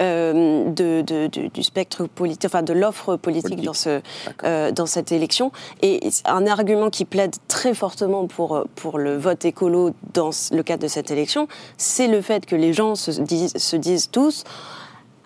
[0.00, 3.64] euh, de, de- du, du spectre politique, enfin de l'offre politique, Politique.
[3.64, 4.00] Dans, ce,
[4.44, 5.50] euh, dans cette élection.
[5.82, 10.82] Et un argument qui plaide très fortement pour, pour le vote écolo dans le cadre
[10.82, 14.44] de cette élection, c'est le fait que les gens se disent, se disent tous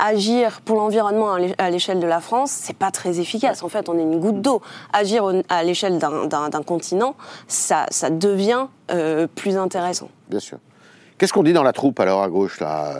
[0.02, 3.62] agir pour l'environnement à l'é- à l'échelle de la France, c'est pas très efficace.
[3.62, 4.60] En fait, on est une goutte d'eau.
[4.92, 7.14] Agir à l'échelle d'un- continent,
[7.48, 10.08] ça, ça devient euh, plus intéressant.
[10.28, 10.58] Bien sûr.
[11.18, 12.94] Qu'est-ce qu'on dit dans la troupe alors à gauche là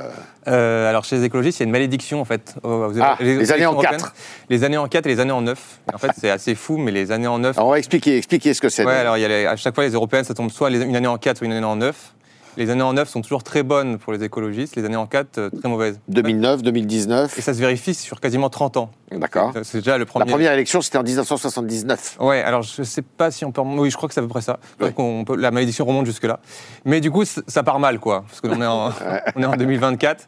[0.47, 2.55] Euh, alors chez les écologistes, il y a une malédiction en fait.
[2.63, 3.97] aux- aux- Ah, les années en européennes.
[3.99, 4.15] quatre.
[4.49, 5.81] Les années en 4 et les années en 9.
[5.93, 7.57] En fait, c'est assez fou, mais les années en 9.
[7.59, 8.85] Alors on va expliquer, expliquer ce que c'est.
[8.85, 10.83] Ouais, alors il y a les- à chaque fois, les européennes, ça tombe soit les-
[10.83, 12.15] une année en 4 ou une année en 9.
[12.57, 15.39] Les années en 9 sont toujours très bonnes pour les écologistes, les années en 4,
[15.39, 16.01] euh, très mauvaises.
[16.09, 17.41] 2009, Et 2019.
[17.41, 18.91] ça se vérifie sur quasiment 30 ans.
[19.11, 19.53] D'accord.
[19.63, 20.31] C'est déjà le La premier.
[20.31, 22.17] première élection, c'était en 1979.
[22.21, 23.63] Ouais, alors je sais pas si on peut.
[23.63, 24.59] Oui, je crois que c'est à peu près ça.
[24.63, 24.93] Je crois Ouais.
[24.93, 26.41] qu'on peut- La malédiction remonte jusque-là.
[26.85, 28.25] Mais du coup, ça part mal, quoi.
[28.29, 28.91] Parce qu'on est, en...
[29.37, 30.27] on est en 2024.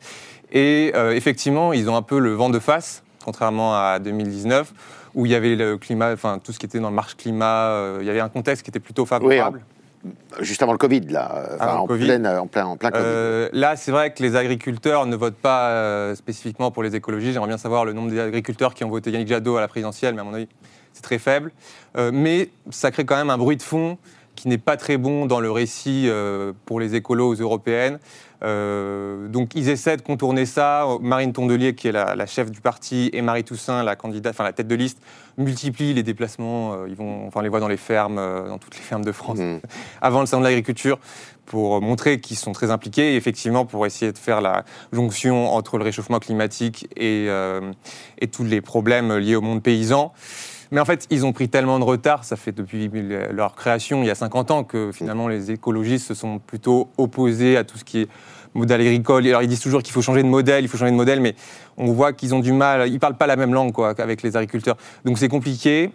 [0.52, 4.72] Et euh, effectivement, ils ont un peu le vent de face, contrairement à 2019,
[5.14, 7.66] où il y avait le climat, enfin tout ce qui était dans le marche climat,
[7.68, 9.60] euh, il y avait un contexte qui était plutôt favorable.
[10.40, 11.34] Juste avant le Covid, là.
[11.36, 12.04] euh, enfin, le en, Covid.
[12.04, 13.02] pleine- en plein, en plein Covid.
[13.06, 17.32] Euh, là, c'est vrai que les agriculteurs ne votent pas euh, spécifiquement pour les écologies.
[17.32, 20.20] J'aimerais bien savoir le nombre d'agriculteurs qui ont voté Yannick Jadot à la présidentielle, mais
[20.20, 20.48] à mon avis,
[20.92, 21.52] c'est très faible.
[21.96, 23.98] Euh, mais ça crée quand même un bruit de fond
[24.36, 27.98] qui n'est pas très bon dans le récit euh, pour les écolos aux européennes.
[28.44, 30.86] Euh, donc ils essaient de contourner ça.
[31.00, 34.44] Marine Tondelier, qui est la, la chef du parti, et Marie Toussaint, la candidate, enfin
[34.44, 34.98] la tête de liste,
[35.38, 36.74] multiplient les déplacements.
[36.74, 39.04] Euh, ils vont, enfin, on les voit dans les fermes, euh, dans toutes les fermes
[39.04, 39.60] de France, Mhm.
[40.02, 40.98] avant le salon de l'agriculture,
[41.46, 45.78] pour montrer qu'ils sont très impliqués, et effectivement pour essayer de faire la jonction entre
[45.78, 47.28] le réchauffement climatique et,
[48.18, 50.12] et tous les problèmes liés au monde paysan.
[50.74, 52.90] Mais en fait, ils ont pris tellement de retard, ça fait depuis
[53.30, 57.56] leur création, il y a 50 ans, que finalement les écologistes se sont plutôt opposés
[57.56, 58.08] à tout ce qui est
[58.54, 59.24] modèle agricole.
[59.28, 61.36] Alors ils disent toujours qu'il faut changer de modèle, il faut changer de modèle, mais
[61.76, 64.36] on voit qu'ils ont du mal, ils parlent pas la même langue quoi, qu'avec les
[64.36, 64.76] agriculteurs.
[65.04, 65.92] Donc c'est compliqué.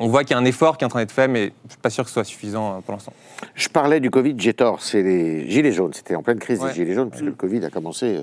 [0.00, 1.72] On voit qu'il y a un effort qui est en train d'être fait, mais je
[1.74, 3.12] suis pas sûr que ce soit suffisant euh, pour l'instant.
[3.54, 5.92] Je parlais du Covid, j'ai tort, c'est les gilets jaunes.
[5.92, 6.70] C'était en pleine crise Ouais.
[6.70, 8.22] des gilets jaunes, puisque le Covid a commencé euh,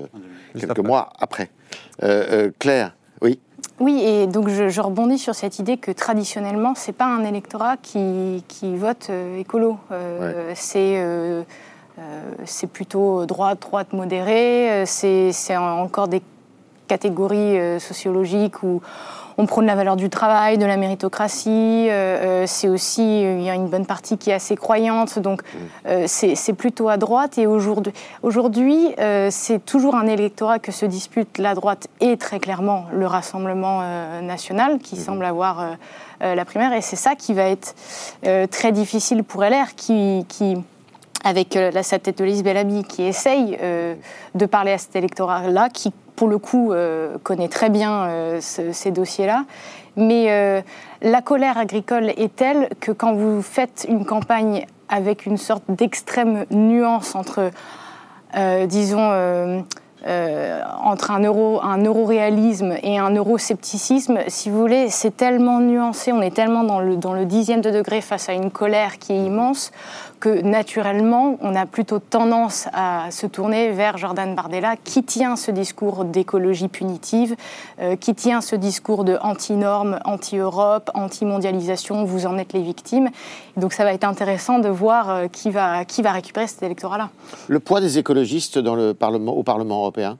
[0.52, 0.82] quelques après.
[0.82, 1.48] mois après.
[2.02, 3.38] Euh, euh, Claire, oui
[3.80, 7.78] Oui, et donc je, je rebondis sur cette idée que traditionnellement, c'est pas un électorat
[7.78, 9.78] qui, qui vote euh, écolo.
[9.90, 11.42] Euh, C'est euh,
[12.44, 14.84] c'est plutôt droite, droite modérée.
[14.86, 16.22] C'est encore des
[16.88, 18.80] catégories sociologiques où
[19.40, 21.88] on prône la valeur du travail, de la méritocratie.
[21.88, 25.40] euh, euh, c'est aussi, il y a une bonne partie qui est assez croyante, donc
[25.86, 27.38] euh, c'est plutôt à droite.
[27.38, 28.94] Et aujourd'hui, aujourd'hui,
[29.30, 33.82] c'est toujours un électorat que se dispute la droite et très clairement le Rassemblement
[34.22, 35.76] national, qui semble avoir
[36.20, 36.72] la primaire.
[36.72, 37.74] Et c'est ça qui va être
[38.50, 40.56] très difficile pour LR, qui, qui
[41.24, 43.94] avec la, sa tête de Lise Bellamy, qui essaye euh,
[44.34, 48.72] de parler à cet électorat-là, qui pour le coup euh, connaît très bien euh, ce-
[48.72, 49.46] ces dossiers-là.
[49.96, 50.60] Mais euh,
[51.00, 56.44] la colère agricole est telle que quand vous faites une campagne avec une sorte d'extrême
[56.50, 57.50] nuance entre,
[58.66, 59.64] disons,
[60.82, 66.20] entre un, euro, un euroréalisme et un euroscepticisme, si vous voulez, c'est tellement nuancé, on
[66.20, 69.24] est tellement dans le, dans le dixième de degré face à une colère qui est
[69.24, 69.70] immense,
[70.20, 75.50] que naturellement, on a plutôt tendance à se tourner vers Jordan Bardella, qui tient ce
[75.50, 77.34] discours d'écologie punitive,
[77.80, 83.08] euh, qui tient ce discours de anti-normes, anti-Europe, anti-mondialisation, vous en êtes les victimes.
[83.56, 87.08] Donc ça va être intéressant de voir euh, qui, va, qui va récupérer cet électorat-là.
[87.48, 90.18] Le poids des écologistes dans le Parlement, au Parlement européen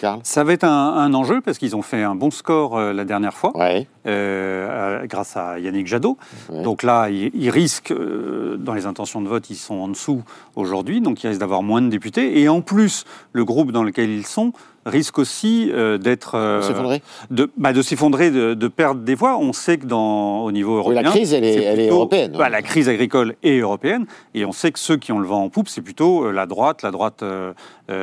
[0.00, 0.20] Karl?
[0.22, 3.04] Ça va être un, un enjeu parce qu'ils ont fait un bon score euh, la
[3.04, 3.56] dernière fois.
[3.56, 3.86] Ouais.
[4.08, 6.16] Euh, grâce à Yannick Jadot.
[6.48, 6.62] Ouais.
[6.62, 10.22] Donc là, ils, risquent, euh, dans les intentions de vote, ils sont en dessous
[10.56, 12.40] aujourd'hui, donc ils risquent d'avoir moins de députés.
[12.40, 14.52] Et en plus, le groupe dans lequel ils sont
[14.86, 16.34] risque aussi euh, d'être...
[16.34, 19.36] euh, S'effondrer de, bah, de s'effondrer, de, de perdre des voix.
[19.36, 21.02] On sait que dans, au niveau Oui, européen...
[21.02, 22.32] la crise, elle est- elle européenne.
[22.38, 24.06] bah, la crise agricole est européenne.
[24.32, 26.46] Et on sait que ceux qui ont le vent en poupe, c'est plutôt euh, la
[26.46, 27.22] droite, la droite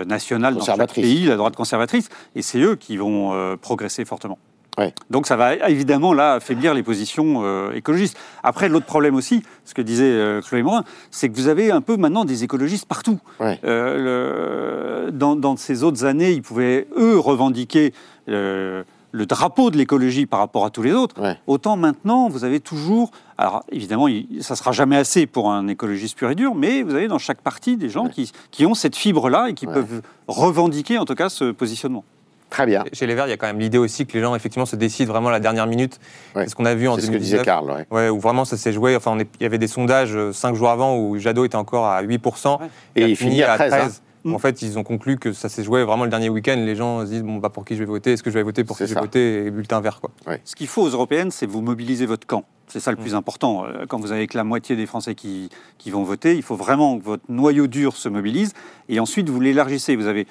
[0.08, 2.10] nationale dans chaque pays, la droite conservatrice.
[2.36, 4.38] Et c'est eux qui vont progresser fortement.
[4.78, 4.94] Ouais.
[5.10, 8.18] Donc ça va évidemment là affaiblir les positions euh, écologistes.
[8.44, 11.82] Après, l'autre problème aussi, ce que disait euh, Chloé Morin, c'est que vous avez un
[11.82, 13.20] peu maintenant des écologistes partout.
[13.40, 13.60] Ouais.
[13.64, 17.94] Euh, le- dans, dans ces autres années, ils pouvaient, eux, revendiquer
[18.28, 21.22] euh, le drapeau de l'écologie par rapport à tous les autres.
[21.22, 21.38] Ouais.
[21.48, 23.12] Autant maintenant, vous avez toujours...
[23.38, 24.08] Alors évidemment,
[24.42, 27.42] ça sera jamais assez pour un écologiste pur et dur, mais vous avez dans chaque
[27.42, 29.74] parti des gens qui, qui ont cette fibre-là et qui Ouais.
[29.74, 32.04] peuvent revendiquer en tout cas ce positionnement.
[32.50, 32.84] Très bien.
[32.94, 34.76] Chez les Verts, il y a quand même l'idée aussi que les gens effectivement se
[34.76, 36.00] décident vraiment à la dernière minute.
[36.36, 36.44] Ouais.
[36.44, 37.40] C'est ce qu'on a vu en C'est ce que 2019.
[37.42, 37.70] disait Karl.
[37.70, 37.86] ouais.
[37.92, 38.96] Ouais, où vraiment ça s'est joué.
[38.96, 41.56] Enfin, on est- il y avait des sondages euh, cinq jours avant où Jadot était
[41.56, 42.60] encore à 8%.
[42.62, 42.68] Ouais.
[42.96, 44.32] Et il finit à 13, hein.
[44.34, 46.56] En fait, ils ont conclu que ça s'est joué vraiment le dernier week-end.
[46.58, 48.14] Les gens se disent bon, bah, pour qui je vais voter?
[48.14, 48.96] Est-ce que je vais voter pour qui je ça.
[48.96, 49.46] vais voter?
[49.46, 50.10] Et bulletin vert, quoi.
[50.46, 52.44] Ce qu'il faut aux européennes, c'est vous mobiliser votre camp.
[52.68, 53.66] C'est ça le plus important.
[53.66, 56.56] Euh, Quand vous avez que la moitié des Français qui, qui vont voter, il faut
[56.56, 58.54] vraiment que votre noyau dur se mobilise
[58.90, 59.96] et ensuite vous l'élargissez.
[59.96, 60.26] Vous avez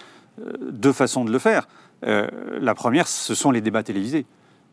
[0.44, 1.68] euh, deux façons de le faire.
[2.06, 2.26] Euh,
[2.60, 4.26] la première, ce sont les débats télévisés.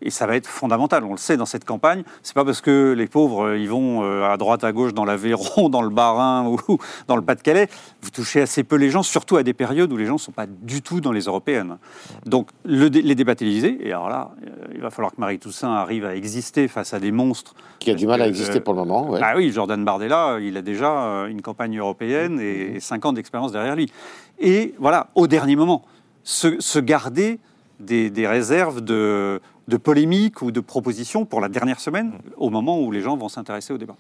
[0.04, 1.04] Et ça va être fondamental.
[1.04, 2.04] On le sait dans cette campagne.
[2.24, 5.06] C'est pas parce que les pauvres euh, ils vont euh, à droite, à gauche, dans
[5.06, 6.58] l'Aveyron, dans le Bas-Rhin ou
[7.08, 7.68] dans le Pas-de-Calais.
[8.02, 10.32] Vous touchez assez peu les gens, surtout à des périodes où les gens ne sont
[10.32, 11.78] pas du tout dans les européennes.
[12.26, 13.78] Donc le les débats télévisés.
[13.88, 14.32] Et alors là,
[14.74, 17.54] il va falloir que Marie Toussaint arrive à exister face à des monstres.
[17.78, 19.08] Qui a du mal à Euh, exister pour le moment.
[19.08, 19.20] ouais.
[19.22, 20.90] Ah oui, Jordan Bardella, il a déjà
[21.30, 23.92] une campagne européenne et, et cinq ans d'expérience derrière lui.
[24.40, 25.84] Et voilà, au dernier moment,
[26.24, 27.40] se, garder
[27.80, 32.92] des, réserves de, de polémiques ou de propositions pour la dernière semaine, au moment où
[32.92, 33.96] les gens vont s'intéresser au débat.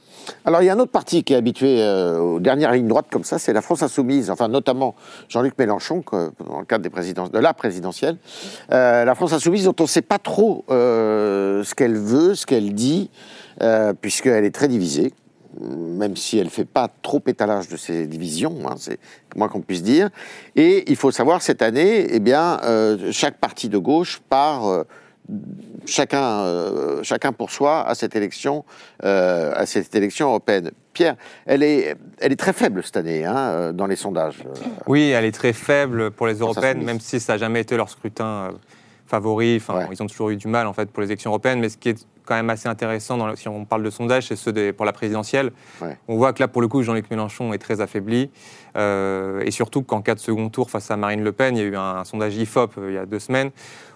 [0.45, 3.07] Alors, il y a un autre parti qui est habitué euh, aux dernières lignes droites
[3.09, 4.95] comme ça, c'est la France Insoumise, enfin notamment
[5.29, 6.83] Jean-Luc Mélenchon, dans le cadre
[7.29, 8.17] de la présidentielle.
[8.71, 12.45] Euh, la France Insoumise, dont on ne sait pas trop euh, ce qu'elle veut, ce
[12.45, 13.09] qu'elle dit,
[14.01, 15.13] puisqu'elle est très divisée,
[15.59, 18.99] même si elle ne fait pas trop étalage de ses divisions, hein, c'est
[19.35, 20.09] moins qu'on puisse dire.
[20.55, 24.67] Et il faut savoir, cette année, eh bien, euh, chaque parti de gauche part...
[24.67, 24.83] euh,
[25.85, 28.65] chacun, euh, chacun pour soi à cette élection,
[29.01, 30.71] à cette élection européenne.
[30.93, 34.43] Pierre, elle est, elle est très faible cette année hein, dans les sondages.
[34.87, 37.89] Oui, elle est très faible pour les européennes, même si ça n'a jamais été leur
[37.89, 38.51] scrutin
[39.07, 39.57] favori.
[39.57, 39.87] Enfin, Ouais.
[39.91, 41.59] Ils ont toujours eu du mal en fait pour les élections européennes.
[41.59, 44.27] Mais ce qui est quand même assez intéressant, dans le- si on parle de sondages,
[44.27, 45.51] c'est ceux des- pour la présidentielle.
[45.81, 45.97] Ouais.
[46.07, 48.29] On voit que là, pour le coup, Jean-Luc Mélenchon est très affaibli.
[48.77, 51.65] Euh, et surtout qu'en cas de second tour face à Marine Le Pen, il y
[51.65, 53.51] a eu un, sondage IFOP euh, il y a deux semaines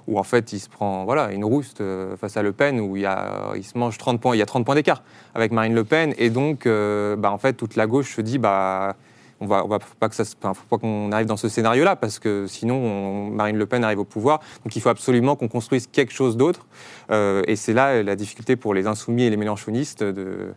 [0.07, 2.97] où en fait il se prend voilà, une rouste euh, face à Le Pen, où
[2.97, 5.01] il, y a, il se mange 30 points, il y a 30 points d'écart
[5.33, 6.13] avec Marine Le Pen.
[6.17, 8.95] Et donc, bah, en fait, toute la gauche se dit bah,
[9.41, 11.37] on va, on va faut pas que ça, se- enfin, faut pas qu'on arrive dans
[11.37, 14.39] ce scénario-là parce que sinon on- Marine Le Pen arrive au pouvoir.
[14.63, 16.65] Donc il faut absolument qu'on construise quelque chose d'autre.
[17.11, 20.03] Euh, et c'est là la difficulté pour les insoumis et les mélenchonistes.
[20.03, 20.53] De,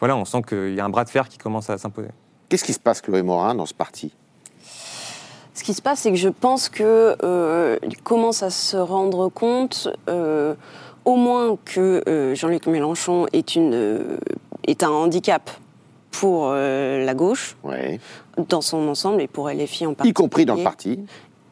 [0.00, 2.08] voilà, on sent qu'il y a un bras de fer qui commence à s'imposer.
[2.48, 4.12] Qu'est-ce qui se passe, Chloé Morin, dans ce parti?
[5.54, 9.28] Ce qui se passe, c'est que je pense que euh, il commence à se rendre
[9.30, 10.54] compte, euh,
[11.06, 14.18] au moins que euh, Jean-Luc Mélenchon est, une, euh,
[14.66, 15.50] est un handicap
[16.20, 18.00] pour euh, la gauche ouais.
[18.48, 20.12] dans son ensemble et pour LFI en Y particulier.
[20.12, 21.00] compris dans le parti.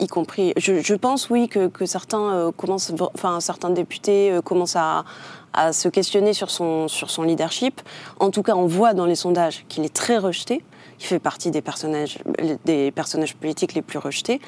[0.01, 0.53] y compris.
[0.57, 5.05] Je, je pense, oui, que, que certains euh, commencent, enfin, certains députés euh, commencent à,
[5.53, 7.81] à se questionner sur son, sur son leadership.
[8.21, 10.63] En tout cas, on voit dans les sondages qu'il est très rejeté.
[11.05, 12.19] Fait partie des personnages,
[12.65, 14.41] des personnages politiques les plus rejetés.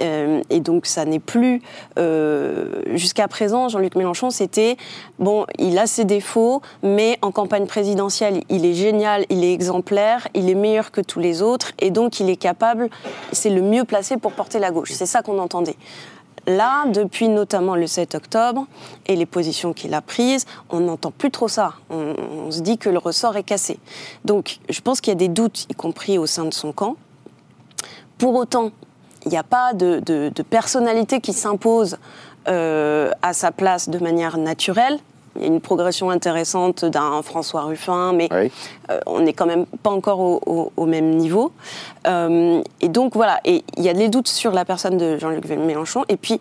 [0.00, 1.62] Euh, et donc, ça n'est plus.
[1.98, 4.76] euh, Jusqu'à présent, Jean-Luc Mélenchon, c'était
[5.20, 10.26] bon, il a ses défauts, mais en campagne présidentielle, il est génial, il est exemplaire,
[10.34, 12.90] il est meilleur que tous les autres, et donc il est capable,
[13.30, 14.90] c'est le mieux placé pour porter la gauche.
[14.92, 15.76] C'est ça qu'on entendait.
[16.46, 18.66] Là, depuis notamment le 7 octobre
[19.06, 21.74] et les positions qu'il a prises, on n'entend plus trop ça.
[21.90, 23.78] On, se dit que le ressort est cassé.
[24.24, 26.96] Donc, je pense qu'il y a des doutes, y compris au sein de son camp.
[28.18, 28.70] Pour autant,
[29.24, 31.96] il n'y a pas de personnalité qui s'impose
[32.46, 34.98] euh, à sa place de manière naturelle.
[35.36, 38.50] Il y a une progression intéressante d'un François Ruffin, mais Oui.
[38.90, 41.52] euh, on n'est quand même pas encore au, au- au même niveau.
[42.06, 45.44] Euh, et donc voilà, et il y a des doutes sur la personne de Jean-Luc
[45.48, 46.04] Mélenchon.
[46.08, 46.40] Et puis,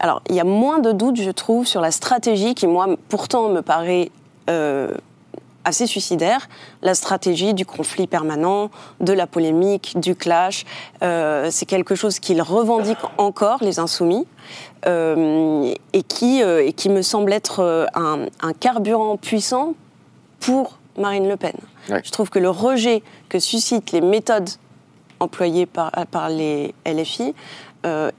[0.00, 3.48] alors, il y a moins de doutes, je trouve, sur la stratégie qui, moi, pourtant,
[3.48, 4.10] me paraît
[4.50, 4.92] euh,
[5.68, 6.48] assez suicidaire.
[6.82, 10.64] La stratégie du conflit permanent, de la polémique, du clash.
[11.02, 14.26] Euh, c'est quelque chose qu'ils revendiquent encore, les insoumis,
[14.86, 19.74] euh, et, qui, euh, et qui me semble être un, un carburant puissant
[20.40, 21.54] pour Marine Le Pen.
[21.90, 22.00] Ouais.
[22.04, 24.48] Je trouve que le rejet que suscitent les méthodes
[25.20, 27.34] employées par, par les LFI
[27.86, 28.10] euh,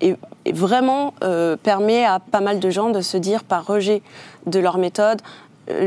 [0.53, 4.01] vraiment euh, permet à pas mal de gens de se dire par rejet
[4.45, 5.21] de leur méthode,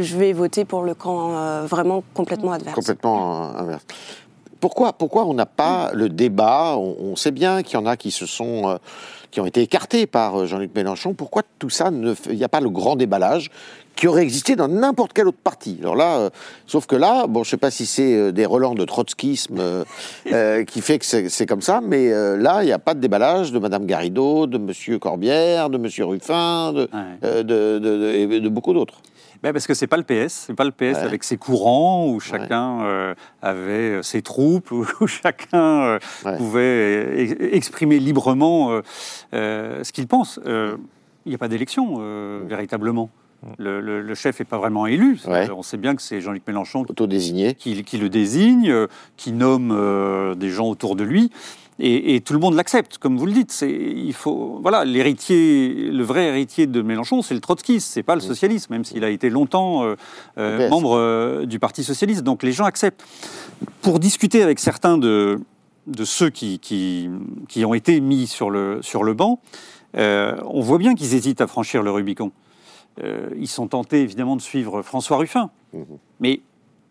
[0.00, 2.74] je vais voter pour le camp euh, vraiment complètement adverse.
[2.74, 3.82] Complètement euh, inverse.
[4.60, 7.96] Pourquoi, pourquoi on n'a pas le débat on, on sait bien qu'il y en a
[7.96, 8.76] qui se sont, euh,
[9.32, 11.14] qui ont été écartés par euh, Jean-Luc Mélenchon.
[11.14, 13.50] Pourquoi tout ça ne, il n'y a pas le grand déballage
[13.96, 15.78] qui aurait existé dans n'importe quel autre parti?
[15.80, 16.30] Alors là, euh,
[16.68, 19.84] sauf que là, bon, je sais pas si c'est euh, des relents de trotskisme euh,
[20.32, 23.00] euh, qui fait que c'est comme ça, mais euh, là, il n'y a pas de
[23.00, 26.88] déballage de Madame Garrido, de Monsieur Corbière, de Monsieur Ruffin, de, Ouais.
[27.24, 28.94] euh, de, de- de- et de beaucoup d'autres.
[29.42, 30.96] Ben, parce que c'est pas le PS, c'est pas le PS Ouais.
[30.98, 36.36] avec ses courants où chacun euh, avait euh, ses troupes, où, où chacun euh, Ouais.
[36.36, 38.80] pouvait ex- exprimer librement
[39.34, 40.38] euh, ce qu'il pense.
[41.24, 43.10] Il n'y a pas d'élection euh, véritablement.
[43.58, 45.18] Le, le- le chef n'est pas vraiment élu.
[45.26, 45.48] Ouais.
[45.50, 46.84] On sait bien que c'est Jean-Luc Mélenchon
[47.54, 51.30] qui, qui le désigne, euh, qui nomme euh, des gens autour de lui.
[51.78, 53.50] Et, et tout le monde l'accepte, comme vous le dites.
[53.50, 58.14] C'est, il faut, voilà, l'héritier, le vrai héritier de Mélenchon, c'est le trotskisme, c'est pas
[58.14, 59.96] le socialisme, même s'il a été longtemps euh,
[60.38, 62.22] euh, membre du Parti socialiste.
[62.22, 63.02] Donc les gens acceptent.
[63.80, 65.40] Pour discuter avec certains de,
[65.88, 67.08] de ceux qui, qui,
[67.48, 69.40] qui ont été mis sur le, sur le banc,
[69.94, 72.30] on voit bien qu'ils hésitent à franchir le Rubicon.
[73.02, 75.50] Euh, ils sont tentés évidemment de suivre François Ruffin,
[76.20, 76.40] mais,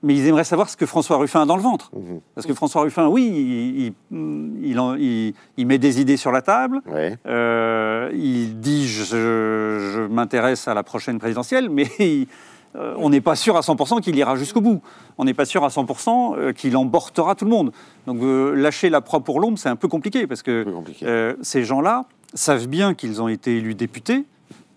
[0.02, 1.92] mais ils aimeraient savoir ce que François Ruffin a dans le ventre.
[2.34, 6.32] Parce que François Ruffin, oui, il, il, il en- il- il met des idées sur
[6.32, 7.18] la table, Ouais.
[7.28, 11.88] euh, il dit je, je m'intéresse à la prochaine présidentielle, mais
[12.76, 14.82] euh, on n'est pas sûr à 100% qu'il ira jusqu'au bout.
[15.20, 17.72] On n'est pas sûr à 100% euh, qu'il emportera tout le monde.
[18.08, 18.18] Donc
[18.56, 21.34] lâcher la proie pour l'ombre, c'est un peu compliqué parce que compliqué.
[21.44, 24.26] ces gens-là savent bien qu'ils ont été élus députés.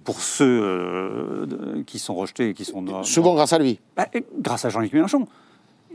[0.04, 3.80] Pour ceux euh, qui sont rejetés et qui sont dans- Souvent grâce à lui.
[3.96, 4.06] bah,
[4.38, 5.26] grâce à Jean-Luc Mélenchon.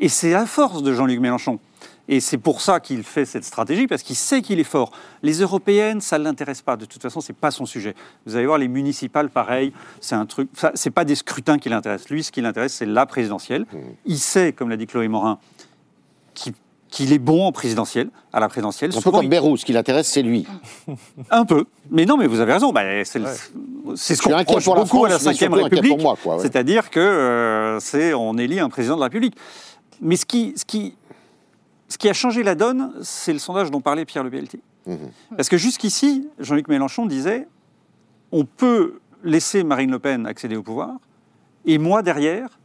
[0.01, 1.59] Et c'est la force de Jean-Luc Mélenchon.
[2.07, 4.91] Et c'est pour ça qu'il fait cette stratégie, parce qu'il sait qu'il est fort.
[5.21, 6.75] Les européennes, ça ne l'intéresse pas.
[6.75, 7.93] De toute façon, ce n'est pas son sujet.
[8.25, 10.49] Vous allez voir, les municipales, pareil, c'est un truc.
[10.55, 12.09] Ce n'est pas des scrutins qui l'intéressent.
[12.09, 13.67] Lui, ce qui l'intéresse, c'est la présidentielle.
[14.05, 15.37] Il sait, comme l'a dit Chloé Morin,
[16.33, 16.53] qu'il
[16.89, 18.91] qu'il est bon en présidentielle, à la présidentielle.
[18.95, 20.45] Un peu comme il- Bérou, ce qui l'intéresse, c'est lui.
[21.31, 21.65] un peu.
[21.91, 22.71] Mais non, mais vous avez raison.
[22.71, 23.21] Bah, c'est
[23.95, 25.99] c'est ce qu'on reproche pour la beaucoup à la France, Ve République.
[25.99, 26.39] ouais.
[26.39, 29.35] C'est-à-dire que euh, c'est on élit un président de la République.
[30.01, 30.95] Mais ce qui, ce qui,
[31.87, 34.61] ce qui a changé la donne, c'est le sondage dont parlait Pierre Le Pelletier.
[34.87, 34.97] Mhm.
[35.35, 37.47] Parce que jusqu'ici, Jean-Luc Mélenchon disait
[38.31, 40.91] on peut laisser Marine Le Pen accéder au pouvoir,
[41.65, 42.58] et moi derrière,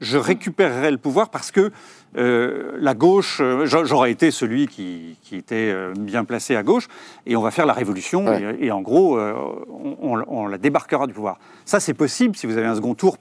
[0.00, 1.70] je récupérerai le pouvoir parce que
[2.16, 6.62] euh, la gauche, euh, j'a- j'aurais été celui qui, qui était euh, bien placé à
[6.62, 6.88] gauche,
[7.26, 8.56] et on va faire la révolution, Ouais.
[8.60, 9.32] et, et en gros, euh,
[9.68, 11.38] on, on- on la débarquera du pouvoir.
[11.64, 13.16] Ça, c'est possible si vous avez un second tour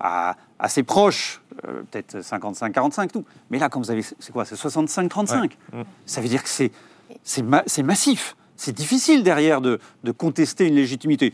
[0.00, 3.24] à- assez proche, euh, peut-être 55-45, tout.
[3.50, 5.52] Mais là, quand vous avez, c'est quoi C'est 65-35.
[6.06, 6.72] Ça veut dire que c'est
[7.22, 8.36] c'est ma- c'est massif.
[8.56, 11.32] C'est difficile derrière de, de contester une légitimité.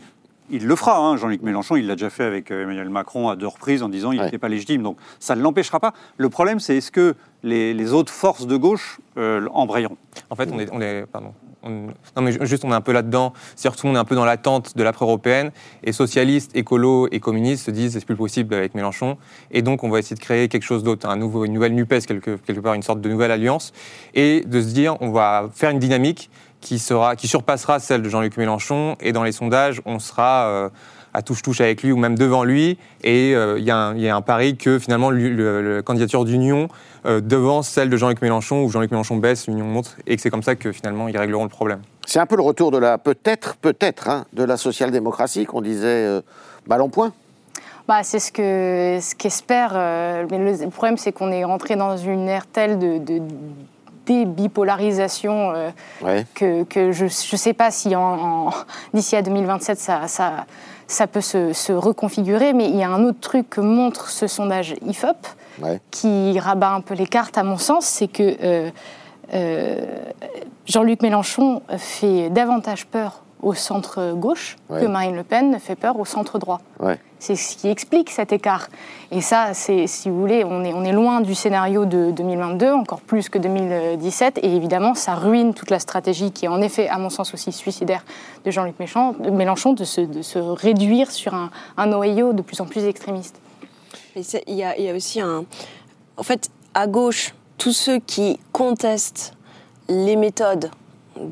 [0.51, 3.35] Il le fera, hein, Jean-Luc Mélenchon, il l'a déjà fait avec euh, Emmanuel Macron à
[3.35, 4.25] deux reprises en disant qu'il Ouais.
[4.25, 4.81] n'était pas légitime.
[4.83, 5.93] Donc ça ne l'empêchera pas.
[6.17, 9.97] Le problème, c'est est-ce que les, les autres forces de gauche euh, embrayeront?
[10.29, 11.33] En fait, on est, on est pardon.
[11.61, 13.33] On- non, mais ju- juste, on est un peu là-dedans.
[13.55, 15.51] C'est-à-dire que tout le monde est un peu dans l'attente de l'après-européenne.
[15.83, 19.17] Et socialistes, écolos et communistes se disent c'est plus possible avec Mélenchon.
[19.51, 22.05] Et donc, on va essayer de créer quelque chose d'autre, un nouveau, une nouvelle NUPES,
[22.07, 23.73] quelque, quelque part, une sorte de nouvelle alliance.
[24.15, 26.29] Et de se dire on va faire une dynamique
[26.61, 28.95] qui, sera, qui surpassera celle de Jean-Luc Mélenchon.
[29.01, 30.69] Et dans les sondages, on sera euh,
[31.13, 32.77] à touche-touche avec lui ou même devant lui.
[33.03, 36.25] Et euh, il y, a un- il y a un pari que finalement la candidature
[36.25, 36.67] d'Union
[37.05, 40.29] euh, devance celle de Jean-Luc Mélenchon, ou Jean-Luc Mélenchon baisse, l'Union monte, et que c'est
[40.29, 41.81] comme ça que finalement ils régleront le problème.
[42.05, 46.05] C'est un peu le retour de la, peut-être, peut-être, hein, de la social-démocratie qu'on disait
[46.05, 46.21] euh,
[46.67, 47.13] balle en point.
[47.87, 49.71] Bah, c'est ce que ce qu'espère.
[49.73, 53.21] euh, mais le, le problème, c'est qu'on est rentré dans une ère telle de, de
[54.09, 55.69] débipolarisation euh,
[56.01, 56.25] Ouais.
[56.33, 57.91] que, que je ne sais pas si
[58.93, 60.45] d'ici à 2027 ça, ça,
[60.87, 62.53] ça peut se, se reconfigurer.
[62.53, 65.17] Mais il y a un autre truc que montre ce sondage IFOP
[65.61, 65.81] Ouais.
[65.91, 68.69] qui rabat un peu les cartes, à mon sens, c'est que euh,
[69.33, 69.81] euh,
[70.65, 74.81] Jean-Luc Mélenchon fait davantage peur au centre gauche Ouais.
[74.81, 76.59] que Marine Le Pen ne fait peur au centre droit.
[76.79, 76.99] Ouais.
[77.19, 78.67] C'est ce qui explique cet écart.
[79.11, 82.71] Et ça, c'est, si vous voulez, on est, on est loin du scénario de 2022,
[82.71, 84.39] encore plus que 2017.
[84.43, 87.51] Et évidemment, ça ruine toute la stratégie qui est en effet, à mon sens, aussi
[87.51, 88.03] suicidaire
[88.45, 92.41] de Jean-Luc Mélenchon, de, Mélenchon, de, se, de se réduire sur un, un noyau de
[92.41, 93.39] plus en plus extrémiste.
[94.15, 95.45] Il y, a, il y a aussi un.
[96.17, 99.33] En fait, à gauche, tous ceux qui contestent
[99.87, 100.69] les méthodes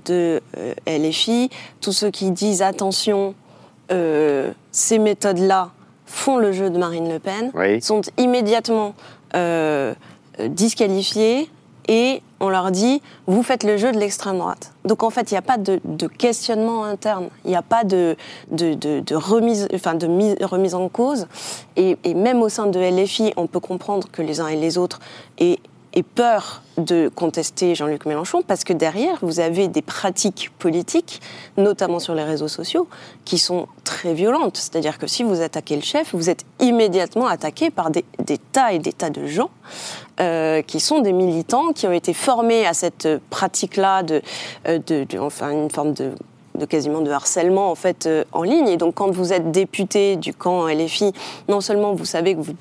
[0.05, 1.49] de euh, LFI,
[1.81, 3.33] tous ceux qui disent attention,
[3.91, 5.71] euh, ces méthodes-là
[6.05, 7.81] font le jeu de Marine Le Pen, Oui.
[7.81, 8.93] sont immédiatement
[9.35, 9.93] euh,
[10.57, 11.49] disqualifiés
[11.89, 14.73] et on leur dit vous faites le jeu de l'extrême droite.
[14.85, 17.83] Donc en fait, il n'y a pas de, de questionnement interne, il n'y a pas
[17.83, 18.15] de,
[18.51, 21.27] de, de- de remise, enfin de mise- remise en cause.
[21.77, 24.77] Et, et même au sein de LFI, on peut comprendre que les uns et les
[24.77, 24.99] autres
[25.39, 25.59] aient,
[25.97, 31.21] aient peur de contester Jean-Luc Mélenchon parce que derrière, vous avez des pratiques politiques,
[31.57, 32.87] notamment sur les réseaux sociaux,
[33.25, 34.57] qui sont très violentes.
[34.57, 38.05] C'est-à-dire que si vous attaquez le chef, vous êtes immédiatement attaqué par des,
[38.51, 39.49] tas et des tas de gens
[40.19, 44.21] euh, qui sont des militants qui ont été formés à cette pratique-là de,
[44.67, 44.79] euh,
[45.19, 46.13] enfin une forme de
[46.57, 48.67] de quasiment de harcèlement en fait euh, en ligne.
[48.67, 51.13] Et donc quand vous êtes député du camp LFI
[51.47, 52.53] non seulement vous savez que vous,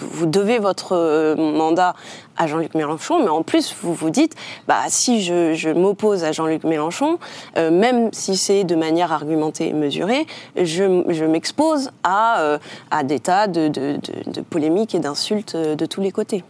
[0.00, 1.94] vous, devez votre euh, mandat
[2.36, 4.34] à Jean-Luc Mélenchon mais en plus vous vous dites
[4.66, 7.18] bah si je, m'oppose à Jean-Luc Mélenchon
[7.58, 10.26] euh, même si c'est de manière argumentée et mesurée
[10.56, 12.58] je, je m'expose à, euh,
[12.90, 16.44] à des tas de, de, de- polémiques et d'insultes de tous les côtés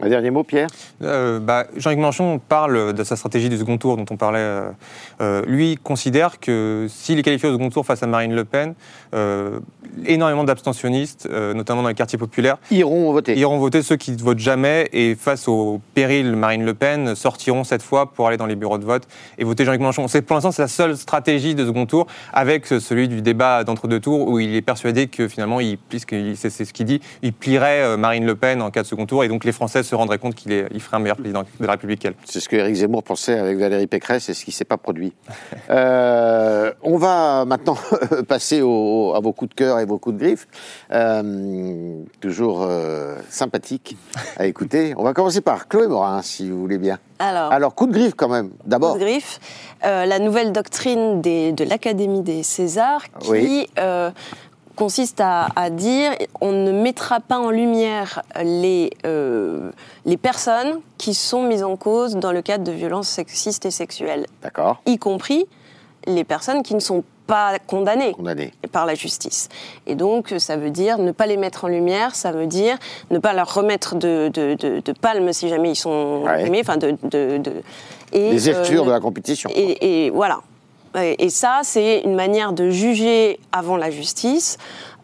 [0.00, 0.68] Un dernier mot, Pierre
[1.02, 4.38] Euh, bah, Jean-Luc Mélenchon parle de sa stratégie du second tour dont on parlait.
[4.38, 4.70] euh,
[5.20, 8.74] euh, lui considère que s'il est qualifié au second tour face à Marine Le Pen,
[9.14, 9.58] euh,
[10.06, 13.36] énormément d'abstentionnistes, notamment dans les quartiers populaires, Iront voter.
[13.36, 17.64] iront voter ceux qui ne votent jamais et face au péril Marine Le Pen sortiront
[17.64, 20.06] cette fois pour aller dans les bureaux de vote et voter Jean-Luc Mélenchon.
[20.06, 24.00] C'est pour l'instant c'est la seule stratégie de second tour avec celui du débat d'entre-deux
[24.00, 25.58] tours où il est persuadé que finalement,
[26.36, 29.28] c'est ce qu'il dit, il plierait Marine Le Pen en cas de second tour et
[29.28, 31.72] donc les Français se rendraient compte qu'il est- il ferait un meilleur président de la
[31.72, 32.14] République qu'elle.
[32.24, 35.12] C'est ce que Éric Zemmour pensait avec Valérie Pécresse et ce qui s'est pas produit.
[35.70, 37.76] Euh, on va maintenant
[38.28, 40.46] passer au- à vos coups de cœur et vos coups de griffe.
[40.92, 43.96] Euh, toujours euh, sympathique
[44.36, 44.94] à écouter.
[44.96, 46.98] On va commencer par Chloé Morin, si vous voulez bien.
[47.18, 48.92] alors Alors, coup de griffe quand même, d'abord.
[48.94, 49.40] Coup de griffe,
[49.84, 53.68] euh, la nouvelle doctrine des- de l'Académie des Césars qui Oui.
[54.78, 59.70] Consiste à, à dire on ne mettra pas en lumière les, euh,
[60.06, 64.26] les personnes qui sont mises en cause dans le cadre de violences sexistes et sexuelles,
[64.42, 65.46] D'accord, y compris
[66.06, 68.52] les personnes qui ne sont pas condamnées condamné.
[68.72, 69.50] par la justice.
[69.86, 72.78] Et donc, ça veut dire ne pas les mettre en lumière, ça veut dire
[73.10, 76.40] ne pas leur remettre de, de, de, de palme si jamais ils sont Ouais.
[76.42, 76.96] primés, enfin de,
[78.12, 79.50] et, Les euh, de la compétition.
[79.54, 80.38] et, et voilà.
[80.94, 84.58] Et ça, c'est une manière de juger avant la justice.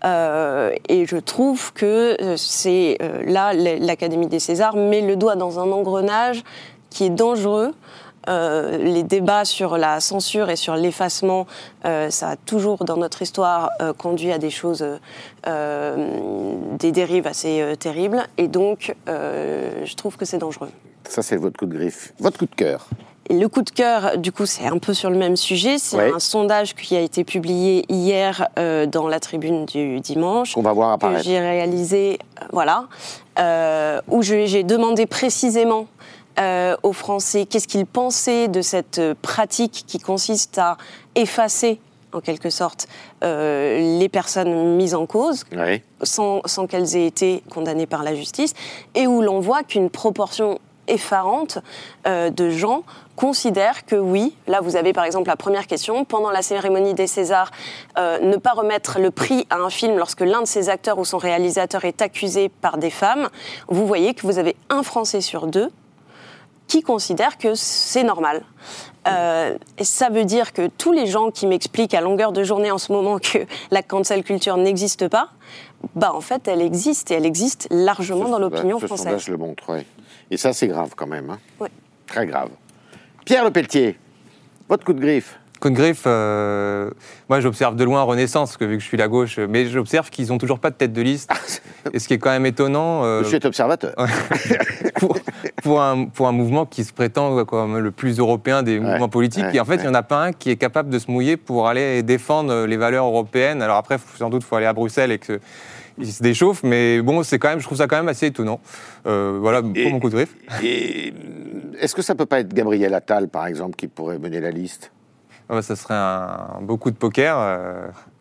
[0.05, 5.35] Euh, et je trouve que euh, c'est euh, là l'Académie des Césars met le doigt
[5.35, 6.45] dans un engrenage
[6.91, 7.72] qui est dangereux.
[8.26, 11.47] Les débats sur la censure et sur l'effacement,
[11.82, 13.68] ça a toujours dans notre histoire
[13.99, 14.82] conduit à des choses,
[15.45, 18.22] des dérives assez terribles.
[18.39, 20.70] Et donc, je trouve que c'est dangereux.
[21.07, 22.14] Ça, c'est votre coup de griffe.
[22.18, 22.89] Votre coup de cœur.
[23.31, 25.79] Le coup de cœur, du coup, c'est un peu sur le même sujet.
[25.79, 30.62] C'est un sondage qui a été publié hier euh, dans la tribune du dimanche, Qu'on
[30.62, 31.25] va voir que apparaître.
[31.25, 32.87] j'ai réalisé, euh, voilà,
[33.39, 35.87] euh, où j'ai demandé précisément
[36.39, 40.77] euh, aux Français qu'est-ce qu'ils pensaient de cette pratique qui consiste à
[41.14, 41.81] effacer,
[42.12, 42.89] en quelque sorte,
[43.22, 45.81] euh, les personnes mises en cause Oui.
[46.03, 48.53] sans, sans qu'elles aient été condamnées par la justice,
[48.95, 50.59] et où l'on voit qu'une proportion
[50.89, 51.59] effarante
[52.07, 52.82] euh, de gens
[53.16, 57.07] considèrent que oui, là vous avez par exemple la première question, pendant la cérémonie des
[57.07, 57.51] Césars,
[57.99, 61.05] euh, ne pas remettre le prix à un film lorsque l'un de ses acteurs ou
[61.05, 63.28] son réalisateur est accusé par des femmes,
[63.68, 65.70] vous voyez que vous avez un Français sur deux
[66.66, 68.43] qui considèrent que c'est normal.
[69.07, 72.70] Euh, et ça veut dire que tous les gens qui m'expliquent à longueur de journée
[72.70, 73.39] en ce moment que
[73.70, 75.28] la cancel culture n'existe pas,
[75.95, 79.05] bah en fait elle existe et elle existe largement Ce dans l'opinion française.
[79.05, 79.87] sondage le montre, oui.
[80.31, 81.31] Et ça, c'est grave quand même.
[81.31, 81.39] hein.
[81.61, 81.68] Ouais.
[82.07, 82.51] Très grave.
[83.25, 83.99] Pierre Lepelletier,
[84.68, 85.39] votre coup de griffe.
[85.61, 86.91] Coup de griffe, euh,
[87.31, 90.11] moi j'observe de loin Renaissance, parce que vu que je suis la gauche, mais j'observe
[90.11, 91.31] qu'ils n'ont toujours pas de tête de liste.
[91.95, 93.95] Et ce qui est quand même étonnant euh, Monsieur est observateur.
[95.01, 95.16] pour,
[95.62, 99.45] pour un, pour un mouvement qui se prétend comme le plus européen des mouvements politiques.
[99.45, 99.83] ouais, et en fait, il ouais.
[99.85, 102.77] n'y en a pas un qui est capable de se mouiller pour aller défendre les
[102.77, 103.62] valeurs européennes.
[103.62, 105.41] Alors après, sans doute, il faut aller à Bruxelles et que
[105.99, 108.61] il se déchauffe, mais bon, c'est quand même, je trouve ça quand même assez étonnant.
[109.07, 110.34] Euh, voilà pour Et- mon coup de griffe.
[110.62, 111.11] Euh,
[111.80, 114.92] est-ce que ça peut pas être Gabriel Attal, par exemple, qui pourrait mener la liste?
[115.49, 117.36] Ah bah, ça serait un, beau coup de poker.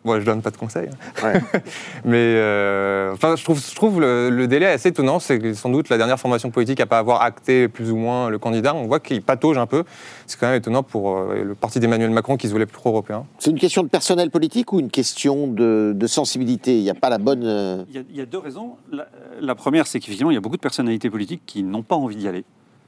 [0.04, 0.88] Bon, je donne pas de conseils.
[1.22, 1.22] hein.
[1.32, 1.40] Ouais.
[2.04, 5.18] Mais euh, enfin, je trouve, je trouve le, le délai assez étonnant.
[5.18, 8.38] C'est sans doute la dernière formation politique à pas avoir acté plus ou moins le
[8.38, 8.74] candidat.
[8.74, 9.84] On voit qu'il patauge un peu.
[10.26, 13.24] C'est quand même étonnant pour euh, le parti d'Emmanuel Macron qui se voulait plus pro-européen.
[13.38, 16.76] C'est une question de personnel politique ou une question de, de sensibilité?
[16.76, 17.42] Il n'y a pas la bonne.
[17.44, 18.76] euh, Il y, a, il y a deux raisons.
[18.92, 19.06] La,
[19.40, 22.16] la première, c'est qu'effectivement, il y a beaucoup de personnalités politiques qui n'ont pas envie
[22.16, 22.44] d'y aller,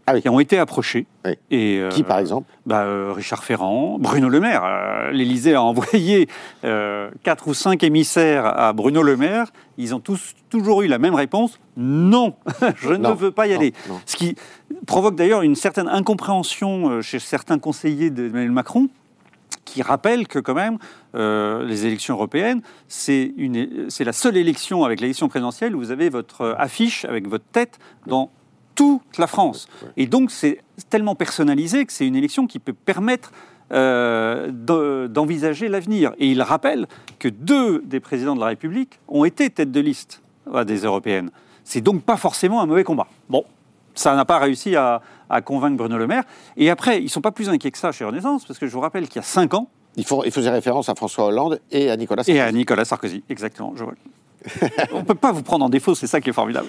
[0.08, 0.22] Ah oui.
[0.22, 1.06] qui ont été approchées.
[1.24, 1.32] Oui.
[1.50, 4.62] Et, euh, Qui, par exemple bah, euh, Richard Ferrand, Bruno Le Maire.
[4.64, 6.28] Euh, L'Élysée a envoyé
[6.64, 9.46] euh, quatre ou cinq émissaires à Bruno Le Maire.
[9.78, 12.34] Ils ont tous toujours eu la même réponse non,
[12.76, 13.74] je Non, ne veux pas y non, aller.
[13.88, 14.00] non.
[14.06, 14.36] Ce qui
[14.86, 18.88] provoque d'ailleurs une certaine incompréhension chez certains conseillers d'Emmanuel Macron
[19.64, 20.78] qui rappellent que quand même
[21.16, 23.34] euh, les élections européennes, c'est
[24.00, 28.30] la seule élection avec l'élection présidentielle où vous avez votre affiche avec votre tête dans
[28.76, 29.66] toute la France.
[29.96, 30.60] Et donc c'est
[30.90, 33.32] tellement personnalisé que c'est une élection qui peut permettre
[33.72, 36.12] euh, de- d'envisager l'avenir.
[36.18, 36.86] Et il rappelle
[37.18, 40.22] que deux des présidents de la République ont été tête de liste
[40.54, 41.30] à des européennes.
[41.64, 43.08] C'est donc pas forcément un mauvais combat.
[43.28, 43.44] Bon,
[43.94, 46.22] ça n'a pas réussi à, à convaincre Bruno Le Maire.
[46.56, 48.72] Et après, ils ne sont pas plus inquiets que ça chez Renaissance, parce que je
[48.72, 51.58] vous rappelle qu'il y a cinq ans, il, faut, il faisait référence à François Hollande
[51.72, 52.40] et à Nicolas et Sarkozy.
[52.40, 53.72] à Nicolas Sarkozy, exactement.
[53.74, 53.94] Je vois.
[54.92, 56.68] On ne peut pas vous prendre en défaut, c'est ça qui est formidable.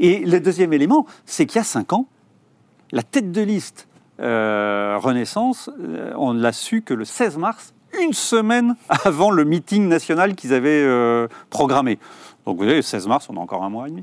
[0.00, 2.06] Et le deuxième élément, c'est qu'il y a cinq ans,
[2.92, 3.88] la tête de liste
[4.20, 9.88] euh, Renaissance, euh, on l'a su que le 16 mars, une semaine avant le meeting
[9.88, 11.98] national qu'ils avaient euh, programmé.
[12.44, 14.02] Donc vous voyez, le 16 mars, on a encore un mois et demi.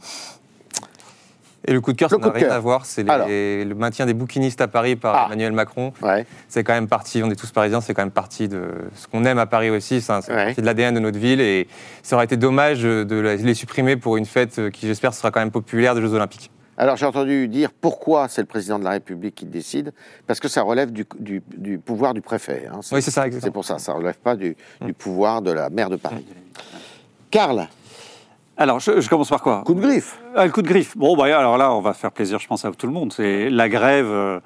[1.67, 2.85] Et le coup de cœur, ça n'a rien à voir.
[2.85, 5.25] C'est le maintien des bouquinistes à Paris par Ah.
[5.27, 5.93] Emmanuel Macron.
[6.01, 6.25] Ouais.
[6.47, 9.25] C'est quand même parti, on est tous parisiens, c'est quand même parti de ce qu'on
[9.25, 10.53] aime à Paris aussi, c'est c'est Ouais.
[10.53, 11.67] de l'ADN de notre ville et
[12.03, 15.39] ça aurait été dommage de les supprimer pour une fête euh, qui j'espère sera quand
[15.39, 16.51] même populaire des Jeux Olympiques.
[16.77, 19.93] Alors j'ai entendu dire pourquoi c'est le président de la République qui décide,
[20.27, 22.67] parce que ça relève du, du- du pouvoir du préfet.
[22.71, 22.81] hein.
[22.91, 23.53] Oui, c'est ça, C'est exactement.
[23.53, 26.25] pour ça, ça ne relève pas du, du pouvoir de la maire de Paris.
[27.31, 27.67] Karl,
[28.57, 30.17] Alors, je, je commence par quoi coup de griffe.
[30.35, 30.95] Ah, le coup de griffe.
[30.95, 33.11] Bon, bah, alors là, on va faire plaisir, je pense, à tout le monde.
[33.11, 34.39] C'est la grève euh,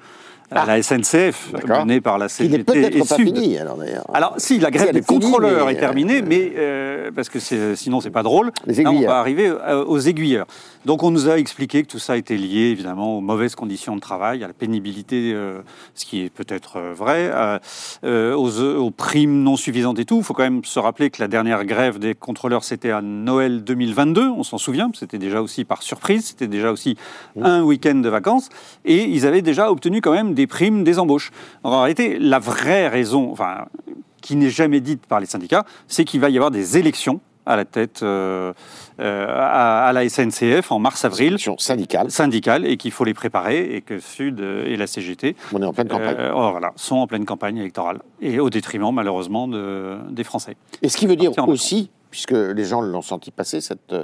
[0.52, 0.66] Ah.
[0.66, 3.26] la SNCF, menée par la Qui n'est CGT peut-être pas Sud.
[3.26, 4.04] fini, alors d'ailleurs.
[4.12, 7.38] Alors, si, la grève des finie, contrôleurs mais, est terminée, euh, mais euh, parce que
[7.38, 8.50] c'est- sinon, c'est pas drôle.
[8.66, 10.46] Là, on va arriver euh, aux aiguilleurs.
[10.86, 14.00] Donc, on nous a expliqué que tout ça était lié, évidemment, aux mauvaises conditions de
[14.00, 15.60] travail, à la pénibilité, euh,
[15.94, 17.58] ce qui est peut-être euh, vrai, euh,
[18.04, 20.18] euh, aux, aux primes non suffisantes et tout.
[20.18, 23.62] Il faut quand même se rappeler que la dernière grève des contrôleurs, c'était à Noël
[23.62, 26.96] 2022, on s'en souvient, c'était déjà aussi par surprise, c'était déjà aussi
[27.40, 28.48] un week-end de vacances,
[28.86, 31.30] et ils avaient déjà obtenu quand même des primes des embauches.
[31.64, 33.66] En réalité, la vraie raison, enfin,
[34.22, 37.56] qui n'est jamais dite par les syndicats, c'est qu'il va y avoir des élections à
[37.56, 38.52] la tête euh,
[39.00, 42.10] euh, à, à la SNCF en mars-avril, syndicale.
[42.10, 45.72] syndicales, et qu'il faut les préparer, et que Sud et la CGT On est en
[45.72, 46.16] pleine campagne.
[46.18, 50.56] euh, oh, voilà, sont en pleine campagne électorale, et au détriment malheureusement de- des Français.
[50.82, 53.94] Et ce qui veut dire aussi, puisque les gens l'ont senti passer, cette,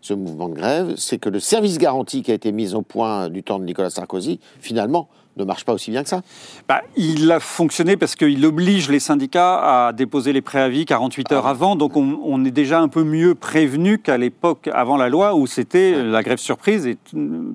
[0.00, 3.28] ce mouvement de grève, c'est que le service garanti qui a été mis au point
[3.28, 5.08] du temps de Nicolas Sarkozy, finalement,
[5.38, 6.22] ne marche pas aussi bien que ça.
[6.68, 11.46] Bah, il a fonctionné parce qu'il oblige les syndicats à déposer les préavis 48 heures
[11.46, 15.34] avant, donc on, on est déjà un peu mieux prévenu qu'à l'époque avant la loi
[15.34, 16.98] où c'était la grève surprise et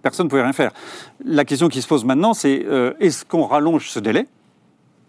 [0.01, 0.71] personne ne pouvait rien faire.
[1.23, 4.27] La question qui se pose maintenant, c'est euh, est-ce qu'on rallonge ce délai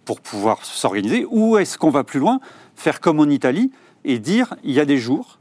[0.05, 2.41] pour pouvoir s'organiser ou est-ce qu'on va plus loin,
[2.77, 3.71] faire comme en Italie
[4.05, 5.39] et dire il y a des jours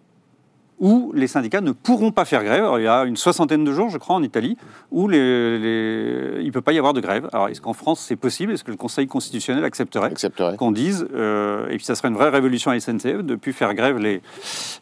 [0.83, 2.61] où les syndicats ne pourront pas faire grève.
[2.63, 4.57] Alors, il y a une soixantaine de jours, je crois, en Italie,
[4.91, 7.29] où les- les- il ne peut pas y avoir de grève.
[7.31, 8.51] Alors, est-ce qu'en France, c'est possible?
[8.51, 10.57] Est-ce que le Conseil constitutionnel accepterait Accepterait.
[10.57, 13.73] qu'on dise, euh, et puis ça serait une vraie révolution à SNCF, de plus faire
[13.75, 14.21] grève les,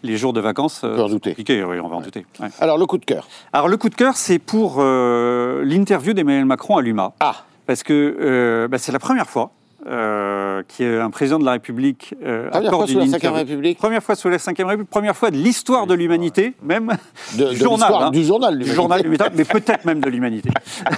[0.02, 1.36] les jours de vacances euh, peut en douter.
[1.38, 2.26] Oui, on va en douter.
[2.40, 2.48] ouais.
[2.60, 3.28] Alors, le coup de cœur.
[3.54, 7.14] Alors, le coup de cœur, c'est pour euh, l'interview d'Emmanuel Macron à l'UMA.
[7.20, 7.36] Ah
[7.68, 9.52] Parce que bah, c'est la première fois
[9.88, 13.34] euh, qui est un président de la République euh, Première fois sous la Ve interview-
[13.36, 16.96] République Première fois sous la Ve République, première fois de l'histoire de l'humanité, même
[17.38, 18.12] de, de du journal, hein.
[18.12, 18.60] du journal.
[18.60, 19.02] du journal
[19.36, 20.50] mais peut-être même de l'humanité,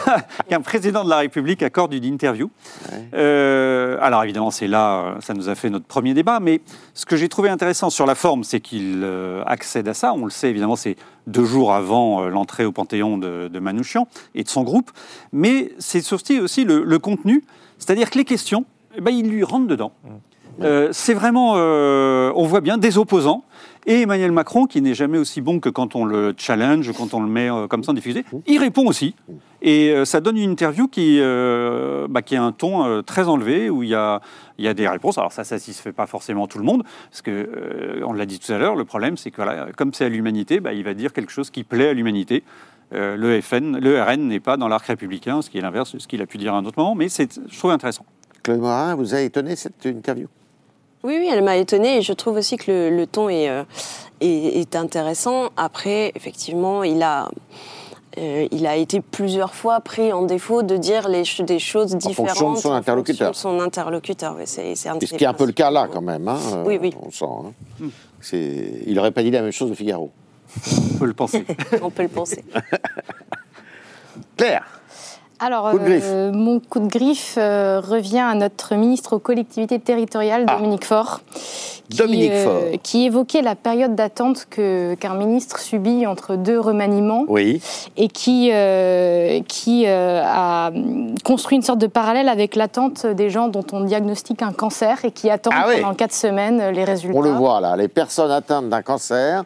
[0.50, 2.50] qu'un président de la République accorde une interview.
[3.14, 6.62] Euh, alors évidemment, c'est là, euh, ça nous a fait notre premier débat, mais
[6.94, 9.08] ce que j'ai trouvé intéressant sur la forme, c'est qu'il
[9.46, 10.14] accède à ça.
[10.14, 10.96] On le sait, évidemment, c'est
[11.28, 14.92] deux jours avant l'entrée au Panthéon de, de Manouchian et de son groupe,
[15.32, 17.44] mais c'est aussi le, le contenu,
[17.84, 18.66] c'est-à-dire que les questions,
[18.98, 19.92] eh ben, il lui rentre dedans.
[20.62, 23.44] Euh, c'est vraiment, euh, on voit bien des opposants
[23.86, 27.20] et Emmanuel Macron, qui n'est jamais aussi bon que quand on le challenge, quand on
[27.20, 29.16] le met euh, comme ça en diffusé, il répond aussi.
[29.62, 31.20] Et ça donne une interview qui,
[32.10, 34.20] bah, qui a un ton très enlevé, où il y a,
[34.58, 35.18] il y a des réponses.
[35.18, 38.40] Alors ça, ça ne satisfait pas forcément tout le monde, parce que, on l'a dit
[38.40, 40.94] tout à l'heure, le problème, c'est que voilà, comme c'est à l'humanité, bah, il va
[40.94, 42.44] dire quelque chose qui plaît à l'humanité.
[42.94, 46.00] Euh, le FN, le RN n'est pas dans l'arc républicain, ce qui est l'inverse de
[46.00, 48.06] ce qu'il a pu dire à un autre moment, mais c'est, je trouve intéressant.
[48.44, 50.28] Claude Morin, vous a étonné cette interview?
[51.04, 53.64] Oui, oui, elle m'a étonnée et je trouve aussi que le, le ton est, euh,
[54.22, 55.50] est, est intéressant.
[55.58, 57.30] Après, effectivement, il a,
[58.18, 61.96] euh, il a été plusieurs fois pris en défaut de dire les, ch- des choses
[61.96, 63.28] différentes fonction de son en interlocuteur.
[63.30, 64.36] fonction de son interlocuteur.
[64.38, 66.28] Oui, c'est, Ce qui est un peu le cas là, quand même.
[66.28, 66.94] hein, euh, Oui, oui.
[67.02, 67.26] On sent.
[67.26, 67.88] hein.
[68.22, 70.12] C'est- Il n'aurait pas dit la même chose de Figaro.
[70.94, 71.46] On peut le penser.
[71.82, 72.44] On peut le penser.
[74.38, 74.64] Claire
[75.40, 80.46] Alors, Coup euh, mon coup de griffe euh, revient à notre ministre aux collectivités territoriales,
[80.48, 80.56] Ah.
[80.58, 81.22] Dominique Faure,
[81.90, 82.80] qui, Dominique euh, Faure.
[82.84, 87.62] qui évoquait la période d'attente que- qu'un ministre subit entre deux remaniements Oui.
[87.98, 90.72] et qui, euh, qui euh, a
[91.26, 95.12] construit une sorte de parallèle avec l'attente des gens dont on diagnostique un cancer et
[95.12, 95.82] qui attendent Ah oui.
[95.82, 97.18] pendant quatre semaines les résultats.
[97.18, 99.44] On le voit là, les personnes atteintes d'un cancer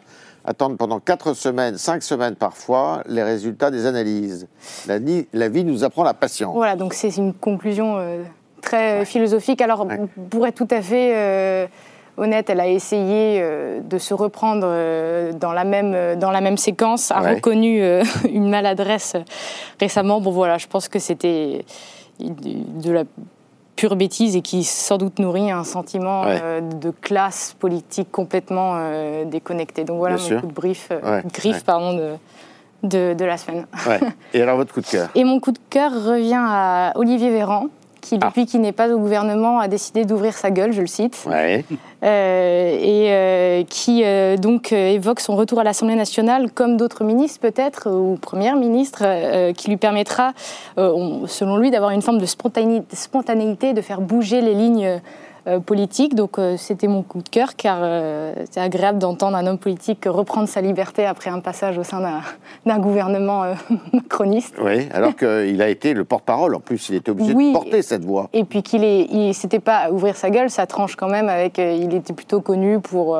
[0.48, 4.48] attendent pendant 4 semaines, 5 semaines parfois, les résultats des analyses.
[4.86, 4.98] La,
[5.48, 6.54] vie nous apprend la patience.
[6.54, 8.22] Voilà, donc c'est une conclusion euh,
[8.62, 9.60] très philosophique.
[9.60, 10.00] Alors, Ouais.
[10.30, 11.66] pour être tout à fait euh,
[12.16, 16.40] honnête, elle a essayé euh, de se reprendre euh, dans, la même, euh, dans la
[16.40, 17.34] même séquence, a Ouais.
[17.34, 19.20] reconnu euh, une maladresse euh,
[19.78, 20.20] récemment.
[20.20, 21.64] Bon, voilà, je pense que c'était
[22.20, 23.04] de la
[23.78, 26.40] pure bêtise et qui sans doute nourrit un sentiment Ouais.
[26.42, 29.84] euh, de classe politique complètement euh, déconnecté.
[29.84, 30.40] Donc voilà Bien mon sûr.
[30.40, 32.14] coup de brief, euh, Ouais, griffe pardon, de,
[32.82, 33.66] de, de la semaine.
[34.34, 35.08] Et alors, votre coup de cœur?
[35.14, 37.68] Et mon coup de cœur revient à Olivier Véran,
[38.00, 38.26] qui, Ah.
[38.26, 41.64] depuis qu'il n'est pas au gouvernement, a décidé d'ouvrir sa gueule, je le cite, Ouais.
[42.04, 47.40] euh, et euh, qui euh, donc évoque son retour à l'Assemblée nationale, comme d'autres ministres
[47.40, 49.04] peut-être, ou première ministre,
[49.52, 50.32] qui lui permettra,
[50.76, 55.00] on- selon lui, d'avoir une forme de spontané- spontanéité, de faire bouger les lignes
[55.48, 56.14] euh, politiques.
[56.14, 60.04] Donc euh, c'était mon coup de cœur, car euh, c'est agréable d'entendre un homme politique
[60.06, 63.44] reprendre sa liberté après un passage au sein d'un- gouvernement
[63.92, 64.54] macroniste.
[64.62, 66.54] Oui, alors qu'il a été le porte-parole.
[66.54, 67.48] En plus, il était obligé Oui.
[67.48, 68.28] de porter cette voix.
[68.32, 71.58] Et puis qu'il est, il, c'était pas ouvrir sa gueule, ça tranche quand même avec.
[71.58, 73.18] il était plutôt connu pour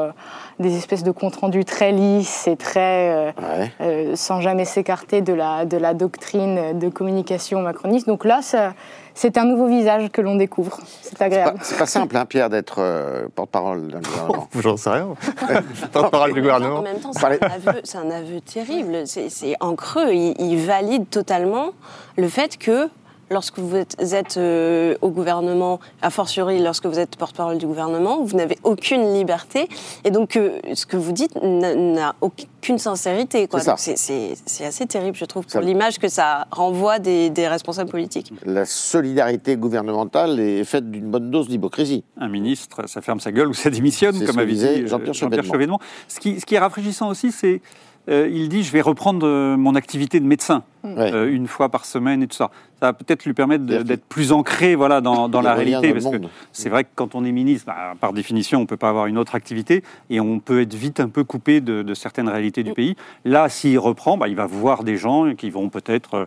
[0.59, 3.71] des espèces de comptes rendus très lisses et très Ouais.
[3.81, 8.07] euh, sans jamais s'écarter de la de la doctrine de communication macroniste.
[8.07, 8.75] Donc là, ça,
[9.21, 10.79] c'est un nouveau visage que l'on découvre.
[11.03, 11.59] C'est C'est pas, agréable.
[11.63, 14.49] c'est pas simple, hein, Pierre, d'être euh, porte-parole d'un gouvernement.
[14.61, 15.09] J'en sais rien.
[15.93, 16.83] Porte-parole du En gouvernement.
[16.83, 19.07] même temps, c'est un, aveu- c'est un aveu terrible.
[19.07, 20.13] C'est c'est en creux.
[20.13, 21.71] Il, il valide totalement
[22.17, 22.89] le fait que
[23.31, 28.37] lorsque vous êtes, euh, au gouvernement, a fortiori lorsque vous êtes porte-parole du gouvernement, vous
[28.37, 29.69] n'avez aucune liberté.
[30.05, 33.49] Et donc, euh, ce que vous dites n'a- aucune sincérité.
[33.97, 38.33] C'est assez terrible, je trouve, pour l'image que ça renvoie des, des responsables politiques.
[38.45, 42.05] La solidarité gouvernementale est faite d'une bonne dose d'hypocrisie.
[42.19, 45.53] un ministre, ça ferme sa gueule ou ça démissionne, comme avait dit euh, Jean-Pierre Chevènement.
[45.53, 45.81] Chevènement.
[46.09, 47.61] Ce qui, ce qui est rafraîchissant aussi, c'est
[48.09, 49.27] euh, il dit je vais reprendre
[49.57, 52.51] mon activité de médecin Euh, une fois par semaine et tout ça.
[52.81, 55.89] Ça va peut-être lui permettre d'être plus ancré voilà, dans, la réalité.
[55.89, 56.23] dans parce que
[56.53, 59.07] c'est vrai que quand on est ministre, bah, par définition, on ne peut pas avoir
[59.07, 62.59] une autre activité et on peut être vite un peu coupé de, de certaines réalités
[62.63, 62.65] Mm.
[62.65, 62.97] du pays.
[63.25, 66.27] Là, s'il reprend, bah, il va voir des gens qui vont peut-être euh,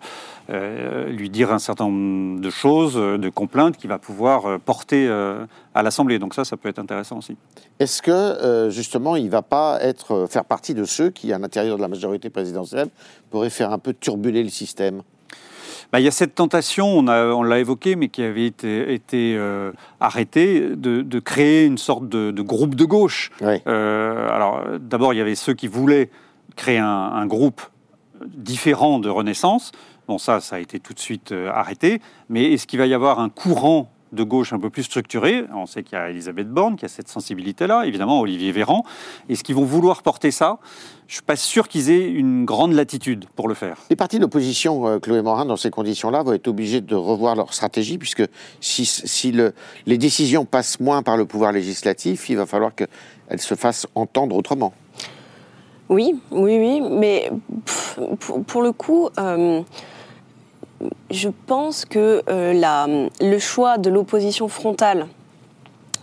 [0.50, 5.46] euh, lui dire un certain nombre de choses, de complaintes qu'il va pouvoir porter euh,
[5.74, 6.20] à l'Assemblée.
[6.20, 7.38] Donc ça, ça peut être intéressant aussi.
[7.80, 11.78] Est-ce que, justement, il ne va pas être, faire partie de ceux qui, à l'intérieur
[11.78, 12.90] de la majorité présidentielle,
[13.32, 15.02] pourraient faire un peu turbuler le système
[15.92, 19.72] Bah, il y a cette tentation, on, l'a évoqué, mais qui avait été, été, euh,
[20.00, 23.32] arrêtée, de, de créer une sorte de, de groupe de gauche.
[23.42, 23.56] Oui.
[23.66, 26.12] Euh, alors, d'abord, il y avait ceux qui voulaient
[26.56, 27.62] créer un, un groupe
[28.28, 29.72] différent de Renaissance.
[30.08, 32.02] Bon, ça, ça a été tout de suite euh, arrêté.
[32.30, 35.46] Mais est-ce qu'il va y avoir un courant de gauche un peu plus structurés.
[35.56, 38.84] On sait qu'il y a Elisabeth Borne qui a cette sensibilité-là, évidemment Olivier Véran.
[39.30, 40.58] Est-ce qu'ils vont vouloir porter ça?
[41.08, 43.78] Je suis pas sûr qu'ils aient une grande latitude pour le faire.
[43.90, 47.54] Les partis d'opposition, euh, Chloé Morin, dans ces conditions-là, vont être obligés de revoir leur
[47.54, 48.24] stratégie, puisque
[48.62, 49.54] si, si le-
[49.86, 54.36] les décisions passent moins par le pouvoir législatif, il va falloir qu'elles se fassent entendre
[54.38, 54.74] autrement.
[55.90, 57.30] Oui, oui, oui, mais
[58.48, 59.62] pour le coup, euh,
[61.10, 62.88] je pense que euh, la-
[63.22, 65.08] le choix de l'opposition frontale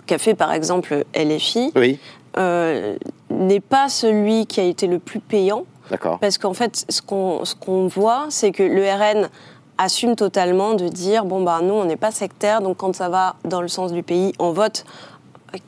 [0.06, 1.98] qu'a fait par exemple LFI Oui,
[2.36, 2.96] euh,
[3.30, 5.64] n'est pas celui qui a été le plus payant.
[6.20, 9.28] Parce qu'en fait, ce qu'on ce qu'on voit, c'est que le RN
[9.78, 13.36] assume totalement de dire bon, bah, nous, on n'est pas sectaire, donc quand ça va
[13.44, 14.84] dans le sens du pays, on vote,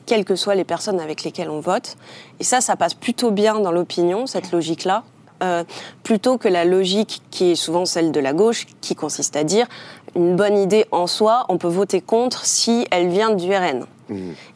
[0.05, 1.95] quelles que soient les personnes avec lesquelles on vote.
[2.39, 5.03] Et ça, ça passe plutôt bien dans l'opinion, cette logique-là.
[5.41, 5.63] Euh,
[6.03, 9.67] plutôt que la logique qui est souvent celle de la gauche, qui consiste à dire
[10.15, 13.85] une bonne idée en soi, on peut voter contre si elle vient du RN.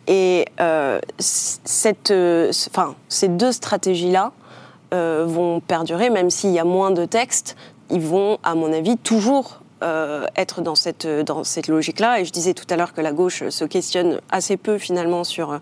[0.08, 4.32] Et euh, cette, euh, enfin, ces deux stratégies-là
[4.92, 7.58] vont perdurer, même s'il y a moins de textes,
[7.90, 12.22] ils vont, à mon avis, toujours euh, être dans cette, dans cette logique-là.
[12.22, 15.60] Et je disais tout à l'heure que la gauche se questionne assez peu finalement sur,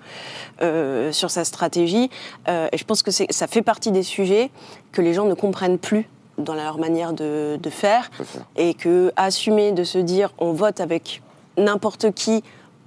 [0.62, 2.12] euh, sur sa stratégie.
[2.48, 4.52] Euh, et je pense que ça fait partie des sujets
[4.94, 8.10] que les gens ne comprennent plus dans leur manière de, de faire
[8.56, 11.22] et que assumer de se dire on vote avec
[11.58, 12.44] n'importe qui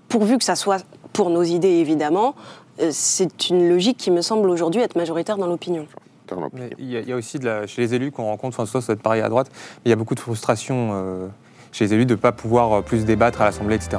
[0.08, 2.34] pourvu que ça soit pour nos idées évidemment
[2.80, 5.86] euh, c'est une logique qui me semble aujourd'hui être majoritaire dans l'opinion.
[6.78, 8.66] Il y, a, il y a aussi de la- chez les élus qu'on rencontre, enfin,
[8.66, 11.28] soit ça doit être pareil à droite, mais il y a beaucoup de frustration euh,
[11.70, 13.98] chez les élus de ne pas pouvoir euh, plus débattre à l'Assemblée, etc.